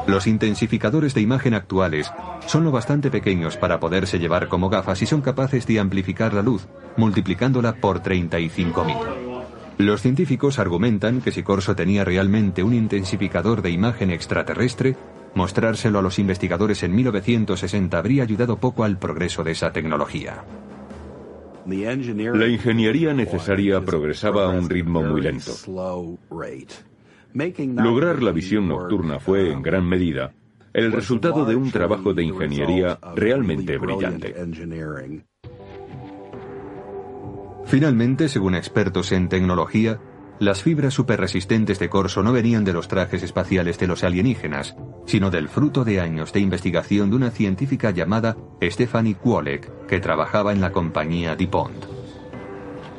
Los 0.08 0.28
intensificadores 0.28 1.14
de 1.14 1.22
imagen 1.22 1.54
actuales 1.54 2.12
son 2.46 2.66
lo 2.66 2.72
bastante 2.72 3.10
pequeños 3.10 3.56
para 3.56 3.80
poderse 3.80 4.20
llevar 4.20 4.50
como 4.50 4.70
gafas 4.70 5.02
y 5.02 5.06
son 5.06 5.22
capaces 5.22 5.66
de 5.66 5.80
amplificar 5.80 6.34
la 6.34 6.42
luz, 6.42 6.68
multiplicándola 6.98 7.76
por 7.76 8.02
35.000. 8.02 9.33
Los 9.78 10.02
científicos 10.02 10.60
argumentan 10.60 11.22
que 11.22 11.32
si 11.32 11.44
Corso 11.44 11.76
tenía 11.76 12.06
realmente 12.06 12.64
un 12.64 12.74
intensificador 12.74 13.62
de 13.62 13.72
imagen 13.72 14.12
extraterrestre, 14.12 14.96
mostrárselo 15.34 16.00
a 16.00 16.02
los 16.02 16.20
investigadores 16.20 16.84
en 16.84 16.96
1960 16.96 17.98
habría 17.98 18.24
ayudado 18.24 18.58
poco 18.58 18.84
al 18.84 19.00
progreso 19.00 19.44
de 19.44 19.52
esa 19.52 19.72
tecnología. 19.72 20.44
La 21.66 22.48
ingeniería 22.48 23.14
necesaria 23.14 23.82
progresaba 23.82 24.46
a 24.46 24.50
un 24.50 24.70
ritmo 24.70 25.02
muy 25.02 25.22
lento. 25.22 25.54
Lograr 27.34 28.22
la 28.22 28.32
visión 28.32 28.68
nocturna 28.68 29.20
fue, 29.20 29.52
en 29.52 29.62
gran 29.62 29.88
medida, 29.88 30.34
el 30.74 30.92
resultado 30.92 31.46
de 31.46 31.56
un 31.56 31.72
trabajo 31.72 32.14
de 32.14 32.24
ingeniería 32.24 33.00
realmente 33.16 33.78
brillante. 33.78 34.36
Finalmente, 37.66 38.30
según 38.30 38.56
expertos 38.56 39.12
en 39.12 39.30
tecnología, 39.30 40.00
las 40.40 40.64
fibras 40.64 40.94
superresistentes 40.94 41.80
de 41.80 41.90
Corso 41.90 42.24
no 42.24 42.34
venían 42.34 42.66
de 42.66 42.74
los 42.74 42.88
trajes 42.88 43.24
espaciales 43.24 43.78
de 43.78 43.88
los 43.88 44.04
alienígenas, 44.04 44.76
sino 45.06 45.30
del 45.30 45.48
fruto 45.48 45.84
de 45.86 46.02
años 46.02 46.34
de 46.34 46.40
investigación 46.40 47.10
de 47.10 47.16
una 47.16 47.32
científica 47.32 47.92
llamada 47.92 48.36
Stephanie 48.62 49.16
Kwolek, 49.16 49.88
que 49.88 50.00
trabajaba 50.00 50.52
en 50.52 50.60
la 50.60 50.72
compañía 50.72 51.36
DuPont. 51.36 51.86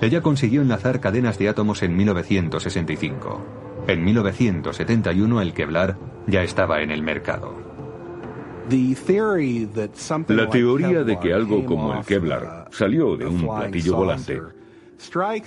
Ella 0.01 0.23
consiguió 0.23 0.63
enlazar 0.63 1.01
cadenas 1.01 1.39
de 1.39 1.49
átomos 1.49 1.83
en 1.83 1.97
1965. 1.97 3.85
En 3.89 4.05
1971 4.05 5.41
el 5.41 5.53
Kevlar 5.53 5.99
ya 6.27 6.43
estaba 6.43 6.83
en 6.83 6.91
el 6.91 7.03
mercado. 7.03 7.74
La 10.29 10.49
teoría 10.49 11.05
de 11.05 11.19
que 11.19 11.33
algo 11.33 11.65
como 11.65 11.95
el 11.95 12.05
Kevlar 12.05 12.69
salió 12.71 13.17
de 13.17 13.27
un 13.27 13.43
platillo 13.43 13.97
volante 13.97 14.41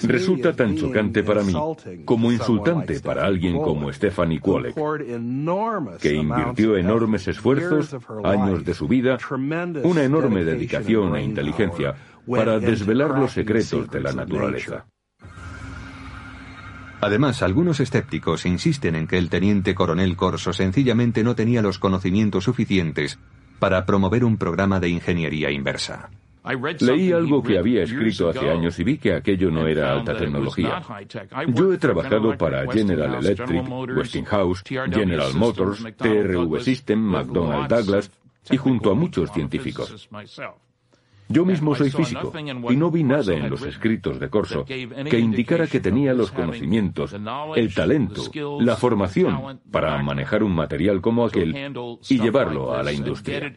resulta 0.03 0.53
tan 0.53 0.76
chocante 0.76 1.24
para 1.24 1.43
mí 1.43 1.53
como 2.05 2.32
insultante 2.32 2.99
para 2.99 3.26
alguien 3.26 3.57
como 3.57 3.91
Stephanie 3.91 4.39
Kwolek, 4.39 4.76
que 5.99 6.13
invirtió 6.13 6.78
enormes 6.78 7.28
esfuerzos, 7.28 7.95
años 8.24 8.63
de 8.63 8.74
su 8.74 8.88
vida, 8.88 9.18
una 9.84 10.03
enorme 10.03 10.43
dedicación 10.43 11.15
e 11.15 11.24
inteligencia 11.24 11.95
para 12.28 12.59
desvelar 12.59 13.18
los 13.18 13.32
secretos 13.32 13.89
de 13.89 14.01
la 14.01 14.13
naturaleza. 14.13 14.86
Además, 17.00 17.43
algunos 17.43 17.80
escépticos 17.80 18.45
insisten 18.45 18.95
en 18.95 19.08
que 19.08 19.18
el 19.18 19.30
teniente 19.30 19.76
coronel 19.76 20.16
Corso 20.16 20.54
sencillamente 20.54 21.24
no 21.24 21.36
tenía 21.36 21.62
los 21.62 21.78
conocimientos 21.78 22.45
suficientes 22.45 23.20
para 23.60 23.86
promover 23.86 24.24
un 24.24 24.38
programa 24.38 24.80
de 24.80 24.89
ingeniería 24.89 25.52
inversa. 25.52 26.10
Leí 26.80 27.12
algo 27.12 27.43
que 27.43 27.58
había 27.58 27.84
escrito 27.84 28.30
hace 28.30 28.50
años 28.50 28.80
y 28.80 28.84
vi 28.84 28.98
que 28.98 29.14
aquello 29.14 29.52
no 29.52 29.68
era 29.68 29.91
alta 29.91 30.16
tecnología. 30.16 30.82
Yo 31.48 31.74
he 31.74 31.78
trabajado 31.78 32.38
para 32.38 32.72
General 32.72 33.16
Electric, 33.16 33.64
Westinghouse, 33.95 34.64
General 34.64 35.34
Motors, 35.34 35.84
TRV 35.98 36.62
System, 36.62 37.00
McDonnell 37.00 37.68
Douglas 37.68 38.12
y 38.50 38.58
junto 38.58 38.91
a 38.91 38.95
muchos 38.95 39.32
científicos. 39.32 40.10
Yo 41.30 41.45
mismo 41.45 41.75
soy 41.75 41.91
físico 41.91 42.32
y 42.69 42.75
no 42.75 42.89
vi 42.89 43.03
nada 43.03 43.34
en 43.34 43.49
los 43.49 43.61
escritos 43.63 44.19
de 44.19 44.30
Corso 44.30 44.63
que 44.65 45.19
indicara 45.19 45.67
que 45.67 45.80
tenía 45.80 46.13
los 46.13 46.32
conocimientos, 46.32 47.15
el 47.55 47.73
talento, 47.73 48.23
la 48.59 48.75
formación 48.78 49.59
para 49.71 50.01
manejar 50.01 50.43
un 50.43 50.55
material 50.55 51.01
como 51.01 51.25
aquel 51.25 51.55
y 52.09 52.19
llevarlo 52.19 52.73
a 52.73 52.84
la 52.84 52.93
industria. 52.93 53.53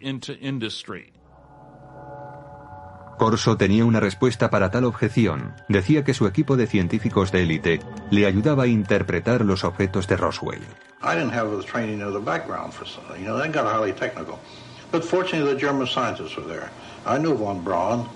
Corso 3.19 3.59
tenía 3.59 3.85
una 3.85 4.01
respuesta 4.01 4.49
para 4.49 4.71
tal 4.71 4.85
objeción. 4.85 5.53
Decía 5.69 6.05
que 6.05 6.15
su 6.15 6.27
equipo 6.27 6.57
de 6.57 6.67
científicos 6.67 7.31
de 7.31 7.43
élite 7.43 7.81
le 8.11 8.25
ayudaba 8.25 8.63
a 8.63 8.67
interpretar 8.67 9.45
los 9.45 9.63
objetos 9.63 10.09
de 10.09 10.17
Roswell. 10.17 10.63
But 14.91 15.05
I 17.07 17.19
knew 17.19 17.35
von 17.35 17.63
Braun, 17.63 18.09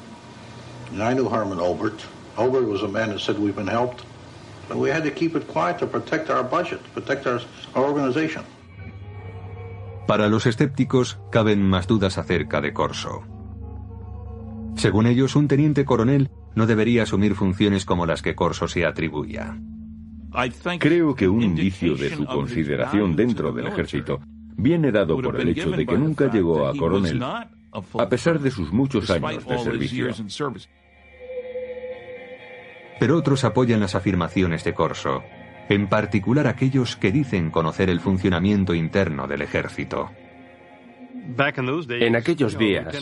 and 0.93 1.03
I 1.03 1.15
knew 1.15 1.29
Hermann 1.29 1.61
Obert. 1.61 2.01
Obert 2.37 2.67
was 2.67 2.83
a 2.83 2.89
man 2.89 3.11
who 3.11 3.19
said 3.19 3.39
we've 3.39 3.57
been 3.57 3.69
helped. 3.69 4.05
But 4.69 4.79
we 4.79 4.91
had 4.91 5.05
to 5.05 5.11
keep 5.11 5.37
it 5.37 5.47
quiet 5.47 5.79
to 5.79 5.87
protect 5.87 6.31
our 6.31 6.43
budget, 6.43 6.81
protect 6.95 7.27
our, 7.27 7.41
our 7.75 7.85
organization. 7.85 8.45
Para 10.07 10.29
los 10.29 10.47
escépticos, 10.47 11.19
caben 11.31 11.63
más 11.63 11.87
dudas 11.87 12.19
acerca 12.19 12.61
de 12.61 12.73
Corso. 12.73 13.23
Según 14.77 15.07
ellos, 15.07 15.37
un 15.37 15.49
teniente 15.49 15.85
coronel 15.85 16.31
no 16.55 16.67
debería 16.67 17.05
asumir 17.05 17.35
funciones 17.35 17.85
como 17.85 18.07
las 18.07 18.23
que 18.23 18.35
Corso 18.35 18.69
se 18.69 18.85
atribuía. 18.85 19.59
Creo 20.79 21.15
que 21.15 21.29
un 21.29 21.43
indicio 21.43 21.95
de 21.95 22.15
su 22.15 22.25
consideración 22.27 23.15
dentro 23.15 23.53
del 23.53 23.69
ejército 23.69 24.21
viene 24.57 24.91
dado 24.91 25.21
por 25.21 25.41
el 25.41 25.49
hecho 25.49 25.71
de 25.71 25.87
que 25.87 25.97
nunca 25.97 26.31
llegó 26.31 26.67
a 26.67 26.75
coronel, 26.75 27.23
a 27.99 28.09
pesar 28.09 28.41
de 28.41 28.51
sus 28.51 28.73
muchos 28.73 29.11
años 29.11 29.47
de 29.47 29.59
servicio. 29.59 30.09
Pero 33.01 33.17
otros 33.17 33.45
apoyan 33.45 33.81
las 33.81 33.95
afirmaciones 33.95 34.65
de 34.65 34.75
Corso. 34.75 35.23
en 35.69 35.89
particular 35.89 36.47
aquellos 36.47 36.95
que 36.97 37.11
dicen 37.11 37.51
conocer 37.51 37.89
el 37.89 37.99
funcionamiento 37.99 38.75
interno 38.75 39.27
del 39.27 39.41
ejército. 39.43 40.11
En 41.89 42.17
aquellos 42.17 42.59
días, 42.59 42.95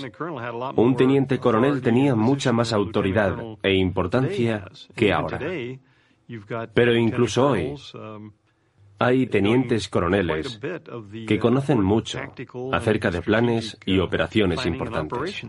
un 0.76 0.96
teniente 0.96 1.38
coronel 1.38 1.82
tenía 1.82 2.14
mucha 2.14 2.52
más 2.52 2.72
autoridad 2.72 3.36
e 3.62 3.74
importancia 3.74 4.70
que 4.94 5.12
ahora. 5.12 5.40
Pero 6.72 6.94
incluso 6.94 7.48
hoy, 7.48 7.74
hay 9.04 9.26
tenientes 9.26 9.88
coroneles 9.88 10.60
que 11.26 11.38
conocen 11.38 11.82
mucho 11.82 12.20
acerca 12.72 13.10
de 13.10 13.20
planes 13.20 13.76
y 13.84 13.98
operaciones 13.98 14.64
importantes. 14.64 15.46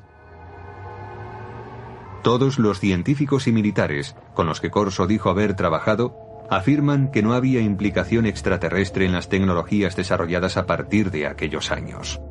Todos 2.23 2.57
los 2.57 2.79
científicos 2.79 3.47
y 3.47 3.51
militares 3.51 4.15
con 4.33 4.47
los 4.47 4.59
que 4.59 4.71
Corso 4.71 5.05
dijo 5.07 5.29
haber 5.29 5.55
trabajado 5.55 6.15
afirman 6.49 7.11
que 7.11 7.21
no 7.21 7.33
había 7.33 7.61
implicación 7.61 8.25
extraterrestre 8.25 9.05
en 9.05 9.11
las 9.11 9.29
tecnologías 9.29 9.95
desarrolladas 9.95 10.57
a 10.57 10.65
partir 10.65 11.11
de 11.11 11.27
aquellos 11.27 11.71
años. 11.71 12.21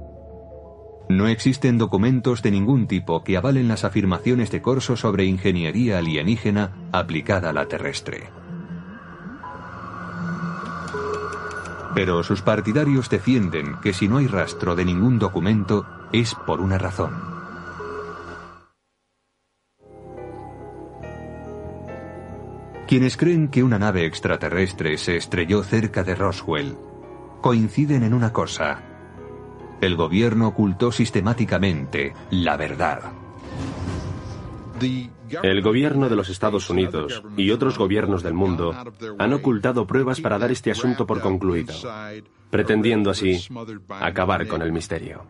No 1.08 1.28
existen 1.28 1.78
documentos 1.78 2.42
de 2.42 2.50
ningún 2.50 2.86
tipo 2.86 3.22
que 3.22 3.36
avalen 3.36 3.68
las 3.68 3.84
afirmaciones 3.84 4.50
de 4.50 4.62
Corso 4.62 4.96
sobre 4.96 5.24
ingeniería 5.24 5.98
alienígena 5.98 6.72
aplicada 6.90 7.50
a 7.50 7.52
la 7.52 7.66
terrestre. 7.66 8.41
Pero 11.94 12.22
sus 12.22 12.42
partidarios 12.42 13.10
defienden 13.10 13.76
que 13.82 13.92
si 13.92 14.08
no 14.08 14.18
hay 14.18 14.26
rastro 14.26 14.74
de 14.74 14.84
ningún 14.84 15.18
documento 15.18 15.86
es 16.12 16.34
por 16.34 16.60
una 16.60 16.78
razón. 16.78 17.32
Quienes 22.86 23.16
creen 23.16 23.48
que 23.48 23.62
una 23.62 23.78
nave 23.78 24.04
extraterrestre 24.04 24.98
se 24.98 25.16
estrelló 25.16 25.62
cerca 25.62 26.04
de 26.04 26.14
Roswell 26.14 26.76
coinciden 27.40 28.02
en 28.02 28.14
una 28.14 28.32
cosa. 28.32 28.82
El 29.80 29.96
gobierno 29.96 30.48
ocultó 30.48 30.92
sistemáticamente 30.92 32.14
la 32.30 32.56
verdad. 32.56 33.00
El 35.42 35.62
gobierno 35.62 36.08
de 36.08 36.16
los 36.16 36.28
Estados 36.28 36.68
Unidos 36.70 37.22
y 37.36 37.50
otros 37.50 37.78
gobiernos 37.78 38.22
del 38.22 38.34
mundo 38.34 38.74
han 39.18 39.32
ocultado 39.32 39.86
pruebas 39.86 40.20
para 40.20 40.38
dar 40.38 40.50
este 40.50 40.70
asunto 40.70 41.06
por 41.06 41.20
concluido, 41.20 41.74
pretendiendo 42.50 43.10
así 43.10 43.40
acabar 43.88 44.46
con 44.46 44.62
el 44.62 44.72
misterio. 44.72 45.24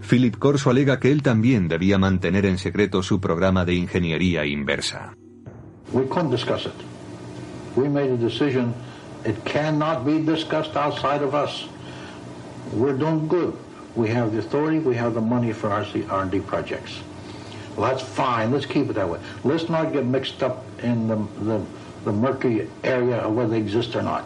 Philip 0.00 0.36
Corso 0.38 0.70
alega 0.70 1.00
que 1.00 1.10
él 1.10 1.22
también 1.22 1.68
debía 1.68 1.98
mantener 1.98 2.46
en 2.46 2.58
secreto 2.58 3.02
su 3.02 3.20
programa 3.20 3.64
de 3.64 3.74
ingeniería 3.74 4.46
inversa. 4.46 5.14
We 5.92 6.06
couldn't 6.06 6.30
discuss 6.30 6.66
it. 6.66 6.72
We 7.76 7.88
made 7.88 8.12
a 8.12 8.16
decision. 8.16 8.74
It 9.24 9.36
cannot 9.44 10.04
be 10.04 10.18
discussed 10.20 10.76
outside 10.76 11.22
of 11.22 11.34
us. 11.34 11.66
We're 12.72 12.96
doing 12.96 13.26
good. 13.28 13.54
We 13.96 14.08
have 14.10 14.30
the 14.32 14.38
authority. 14.38 14.78
We 14.78 14.96
have 14.96 15.14
the 15.14 15.20
money 15.20 15.52
for 15.52 15.70
our 15.70 15.84
R&D 16.10 16.40
projects. 16.40 17.00
That's 17.78 18.02
fine. 18.02 18.50
Let's 18.52 18.66
keep 18.66 18.90
it 18.90 18.94
that 18.94 19.08
way. 19.08 19.20
Let's 19.44 19.68
not 19.70 19.92
get 19.92 20.04
mixed 20.04 20.42
up 20.42 20.64
in 20.82 21.08
the 22.04 22.12
murky 22.12 22.68
area 22.82 23.24
of 23.24 23.34
whether 23.34 23.50
they 23.50 23.60
exist 23.60 23.94
or 23.94 24.02
not. 24.02 24.24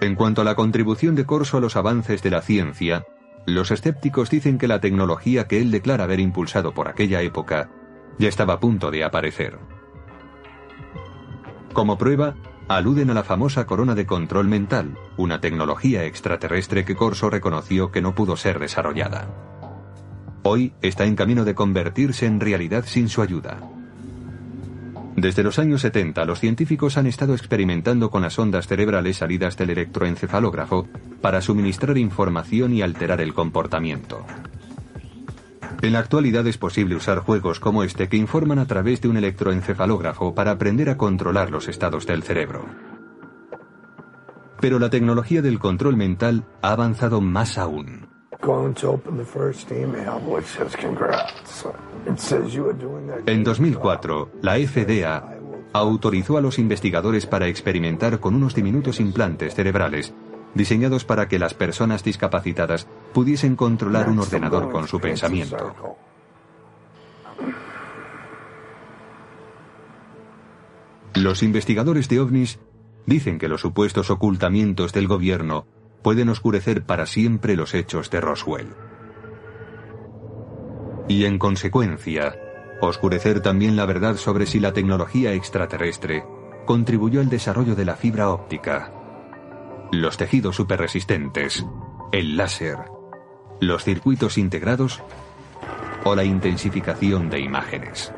En 0.00 0.14
cuanto 0.14 0.40
a 0.40 0.44
la 0.44 0.54
contribución 0.54 1.14
de 1.14 1.26
Corso 1.26 1.58
a 1.58 1.60
los 1.60 1.76
avances 1.76 2.22
de 2.22 2.30
la 2.30 2.40
ciencia, 2.40 3.04
los 3.44 3.70
escépticos 3.70 4.30
dicen 4.30 4.56
que 4.56 4.66
la 4.66 4.80
tecnología 4.80 5.46
que 5.46 5.60
él 5.60 5.70
declara 5.70 6.04
haber 6.04 6.20
impulsado 6.20 6.72
por 6.72 6.88
aquella 6.88 7.20
época 7.20 7.68
ya 8.18 8.28
estaba 8.28 8.54
a 8.54 8.60
punto 8.60 8.90
de 8.90 9.04
aparecer. 9.04 9.58
Como 11.74 11.98
prueba, 11.98 12.34
aluden 12.68 13.10
a 13.10 13.14
la 13.14 13.24
famosa 13.24 13.66
corona 13.66 13.94
de 13.94 14.06
control 14.06 14.48
mental, 14.48 14.96
una 15.16 15.40
tecnología 15.40 16.04
extraterrestre 16.04 16.84
que 16.84 16.96
Corso 16.96 17.28
reconoció 17.28 17.90
que 17.90 18.00
no 18.00 18.14
pudo 18.14 18.36
ser 18.36 18.58
desarrollada. 18.58 19.49
Hoy 20.42 20.72
está 20.80 21.04
en 21.04 21.16
camino 21.16 21.44
de 21.44 21.54
convertirse 21.54 22.26
en 22.26 22.40
realidad 22.40 22.84
sin 22.86 23.08
su 23.08 23.20
ayuda. 23.20 23.58
Desde 25.16 25.42
los 25.42 25.58
años 25.58 25.82
70, 25.82 26.24
los 26.24 26.40
científicos 26.40 26.96
han 26.96 27.06
estado 27.06 27.34
experimentando 27.34 28.10
con 28.10 28.22
las 28.22 28.38
ondas 28.38 28.66
cerebrales 28.66 29.18
salidas 29.18 29.56
del 29.58 29.70
electroencefalógrafo 29.70 30.88
para 31.20 31.42
suministrar 31.42 31.98
información 31.98 32.72
y 32.72 32.80
alterar 32.80 33.20
el 33.20 33.34
comportamiento. 33.34 34.24
En 35.82 35.92
la 35.92 35.98
actualidad 35.98 36.46
es 36.46 36.56
posible 36.56 36.94
usar 36.94 37.18
juegos 37.18 37.60
como 37.60 37.82
este 37.84 38.08
que 38.08 38.16
informan 38.16 38.58
a 38.58 38.66
través 38.66 39.02
de 39.02 39.08
un 39.08 39.18
electroencefalógrafo 39.18 40.34
para 40.34 40.52
aprender 40.52 40.88
a 40.88 40.96
controlar 40.96 41.50
los 41.50 41.68
estados 41.68 42.06
del 42.06 42.22
cerebro. 42.22 42.66
Pero 44.60 44.78
la 44.78 44.90
tecnología 44.90 45.42
del 45.42 45.58
control 45.58 45.96
mental 45.96 46.44
ha 46.62 46.72
avanzado 46.72 47.20
más 47.20 47.58
aún. 47.58 48.09
En 53.26 53.44
2004, 53.44 54.30
la 54.42 54.54
FDA 54.56 55.38
autorizó 55.72 56.36
a 56.36 56.40
los 56.40 56.58
investigadores 56.58 57.26
para 57.26 57.46
experimentar 57.48 58.18
con 58.18 58.34
unos 58.34 58.54
diminutos 58.54 58.98
implantes 58.98 59.54
cerebrales 59.54 60.12
diseñados 60.54 61.04
para 61.04 61.28
que 61.28 61.38
las 61.38 61.54
personas 61.54 62.02
discapacitadas 62.02 62.86
pudiesen 63.12 63.56
controlar 63.56 64.08
un 64.08 64.18
ordenador 64.18 64.70
con 64.70 64.88
su 64.88 65.00
pensamiento. 65.00 65.96
Los 71.14 71.42
investigadores 71.42 72.08
de 72.08 72.20
ovnis 72.20 72.58
dicen 73.06 73.38
que 73.38 73.48
los 73.48 73.60
supuestos 73.60 74.10
ocultamientos 74.10 74.92
del 74.92 75.06
gobierno 75.06 75.66
pueden 76.02 76.28
oscurecer 76.28 76.82
para 76.82 77.06
siempre 77.06 77.56
los 77.56 77.74
hechos 77.74 78.10
de 78.10 78.20
Roswell. 78.20 78.74
Y 81.08 81.24
en 81.24 81.38
consecuencia, 81.38 82.36
oscurecer 82.80 83.40
también 83.40 83.76
la 83.76 83.86
verdad 83.86 84.16
sobre 84.16 84.46
si 84.46 84.60
la 84.60 84.72
tecnología 84.72 85.32
extraterrestre 85.32 86.24
contribuyó 86.66 87.20
al 87.20 87.28
desarrollo 87.28 87.74
de 87.74 87.84
la 87.84 87.96
fibra 87.96 88.30
óptica, 88.30 88.92
los 89.92 90.16
tejidos 90.16 90.56
superresistentes, 90.56 91.66
el 92.12 92.36
láser, 92.36 92.78
los 93.60 93.84
circuitos 93.84 94.38
integrados 94.38 95.02
o 96.04 96.14
la 96.14 96.24
intensificación 96.24 97.28
de 97.28 97.40
imágenes. 97.40 98.12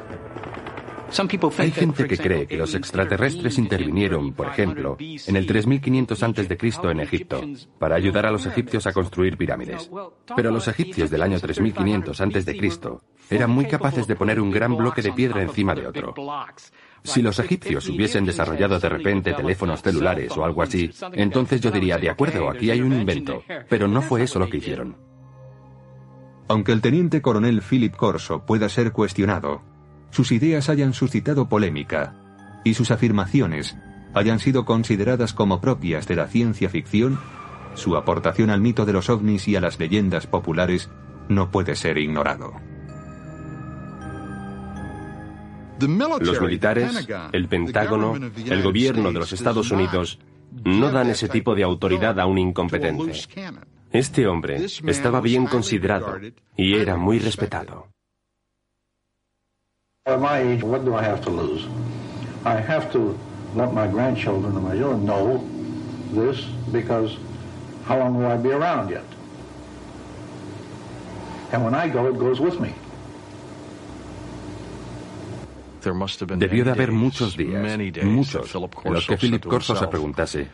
Hay 1.58 1.70
gente 1.72 2.06
que 2.06 2.16
cree 2.16 2.46
que 2.46 2.56
los 2.56 2.74
extraterrestres 2.74 3.58
intervinieron, 3.58 4.32
por 4.32 4.48
ejemplo, 4.48 4.96
en 4.98 5.36
el 5.36 5.46
3500 5.46 6.22
a.C. 6.22 6.58
en 6.84 7.00
Egipto, 7.00 7.40
para 7.78 7.96
ayudar 7.96 8.26
a 8.26 8.30
los 8.30 8.46
egipcios 8.46 8.86
a 8.86 8.92
construir 8.92 9.36
pirámides. 9.36 9.90
Pero 10.34 10.50
los 10.50 10.68
egipcios 10.68 11.10
del 11.10 11.22
año 11.22 11.38
3500 11.38 12.20
a.C. 12.20 12.70
eran 13.30 13.50
muy 13.50 13.66
capaces 13.66 14.06
de 14.06 14.16
poner 14.16 14.40
un 14.40 14.50
gran 14.50 14.76
bloque 14.76 15.02
de 15.02 15.12
piedra 15.12 15.42
encima 15.42 15.74
de 15.74 15.86
otro. 15.86 16.14
Si 17.04 17.20
los 17.20 17.38
egipcios 17.38 17.88
hubiesen 17.88 18.24
desarrollado 18.24 18.78
de 18.78 18.88
repente 18.88 19.34
teléfonos 19.34 19.82
celulares 19.82 20.36
o 20.36 20.44
algo 20.44 20.62
así, 20.62 20.90
entonces 21.12 21.60
yo 21.60 21.70
diría, 21.70 21.98
de 21.98 22.10
acuerdo, 22.10 22.48
aquí 22.48 22.70
hay 22.70 22.80
un 22.80 22.92
invento. 22.92 23.42
Pero 23.68 23.86
no 23.86 24.00
fue 24.00 24.22
eso 24.22 24.38
lo 24.38 24.48
que 24.48 24.58
hicieron. 24.58 24.96
Aunque 26.48 26.72
el 26.72 26.80
teniente 26.80 27.22
coronel 27.22 27.62
Philip 27.62 27.96
Corso 27.96 28.44
pueda 28.44 28.68
ser 28.68 28.92
cuestionado, 28.92 29.71
sus 30.12 30.30
ideas 30.30 30.68
hayan 30.68 30.92
suscitado 30.92 31.48
polémica 31.48 32.14
y 32.64 32.74
sus 32.74 32.90
afirmaciones 32.90 33.76
hayan 34.14 34.38
sido 34.38 34.64
consideradas 34.64 35.32
como 35.32 35.60
propias 35.60 36.06
de 36.06 36.16
la 36.16 36.28
ciencia 36.28 36.68
ficción, 36.68 37.18
su 37.74 37.96
aportación 37.96 38.50
al 38.50 38.60
mito 38.60 38.84
de 38.84 38.92
los 38.92 39.08
ovnis 39.08 39.48
y 39.48 39.56
a 39.56 39.60
las 39.60 39.80
leyendas 39.80 40.26
populares 40.26 40.90
no 41.28 41.50
puede 41.50 41.74
ser 41.74 41.96
ignorado. 41.96 42.52
Los 45.80 46.40
militares, 46.40 47.08
el 47.32 47.48
Pentágono, 47.48 48.14
el 48.14 48.62
gobierno 48.62 49.12
de 49.12 49.18
los 49.18 49.32
Estados 49.32 49.70
Unidos 49.70 50.20
no 50.64 50.90
dan 50.92 51.08
ese 51.08 51.28
tipo 51.28 51.54
de 51.54 51.62
autoridad 51.64 52.20
a 52.20 52.26
un 52.26 52.38
incompetente. 52.38 53.12
Este 53.90 54.26
hombre 54.26 54.66
estaba 54.86 55.20
bien 55.22 55.46
considerado 55.46 56.18
y 56.56 56.74
era 56.74 56.96
muy 56.96 57.18
respetado. 57.18 57.88
At 60.04 60.20
my 60.20 60.38
age, 60.38 60.64
what 60.64 60.84
do 60.84 60.96
I 60.96 61.02
have 61.04 61.20
to 61.20 61.30
lose? 61.30 61.64
I 62.44 62.56
have 62.56 62.90
to 62.90 63.16
let 63.54 63.72
my 63.72 63.86
grandchildren 63.86 64.56
and 64.56 64.64
my 64.64 64.76
children 64.76 65.04
know 65.06 65.46
this 66.10 66.44
because 66.72 67.16
how 67.84 67.98
long 67.98 68.18
will 68.18 68.26
I 68.26 68.36
be 68.36 68.50
around 68.50 68.90
yet? 68.90 69.04
And 71.52 71.62
when 71.64 71.72
I 71.72 71.88
go, 71.88 72.08
it 72.08 72.18
goes 72.18 72.40
with 72.40 72.58
me. 72.58 72.74
Debió 76.36 76.64
de 76.64 76.72
haber 76.72 76.90
muchos 76.90 77.36
días, 77.36 77.62
muchos, 78.02 78.52
en 78.84 78.92
los 78.92 79.06
que 79.06 79.16
Philip 79.16 79.46
Corso 79.46 79.76
se 79.76 79.86
preguntase, 79.86 80.48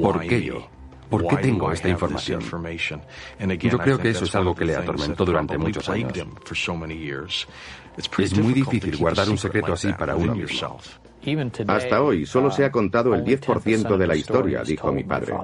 ¿por 0.00 0.20
qué 0.20 0.42
yo? 0.42 0.66
¿Por 1.10 1.26
qué 1.26 1.36
tengo 1.38 1.72
esta 1.72 1.88
información? 1.88 2.40
Yo 2.40 3.78
creo 3.78 3.98
que 3.98 4.10
eso 4.10 4.24
es 4.24 4.34
algo 4.34 4.54
que 4.54 4.64
le 4.64 4.76
atormentó 4.76 5.24
durante 5.24 5.58
muchos 5.58 5.88
años. 5.88 6.12
Es 8.18 8.38
muy 8.38 8.52
difícil 8.52 8.96
guardar 8.96 9.28
un 9.28 9.38
secreto 9.38 9.72
así 9.72 9.92
para 9.92 10.16
uno 10.16 10.34
mismo. 10.34 10.78
Hasta 11.66 12.02
hoy 12.02 12.24
solo 12.26 12.50
se 12.50 12.64
ha 12.64 12.72
contado 12.72 13.14
el 13.14 13.24
10% 13.24 13.96
de 13.96 14.06
la 14.06 14.16
historia, 14.16 14.62
dijo 14.62 14.92
mi 14.92 15.04
padre. 15.04 15.34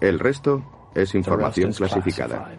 El 0.00 0.18
resto 0.18 0.90
es 0.94 1.14
información 1.14 1.72
clasificada. 1.72 2.52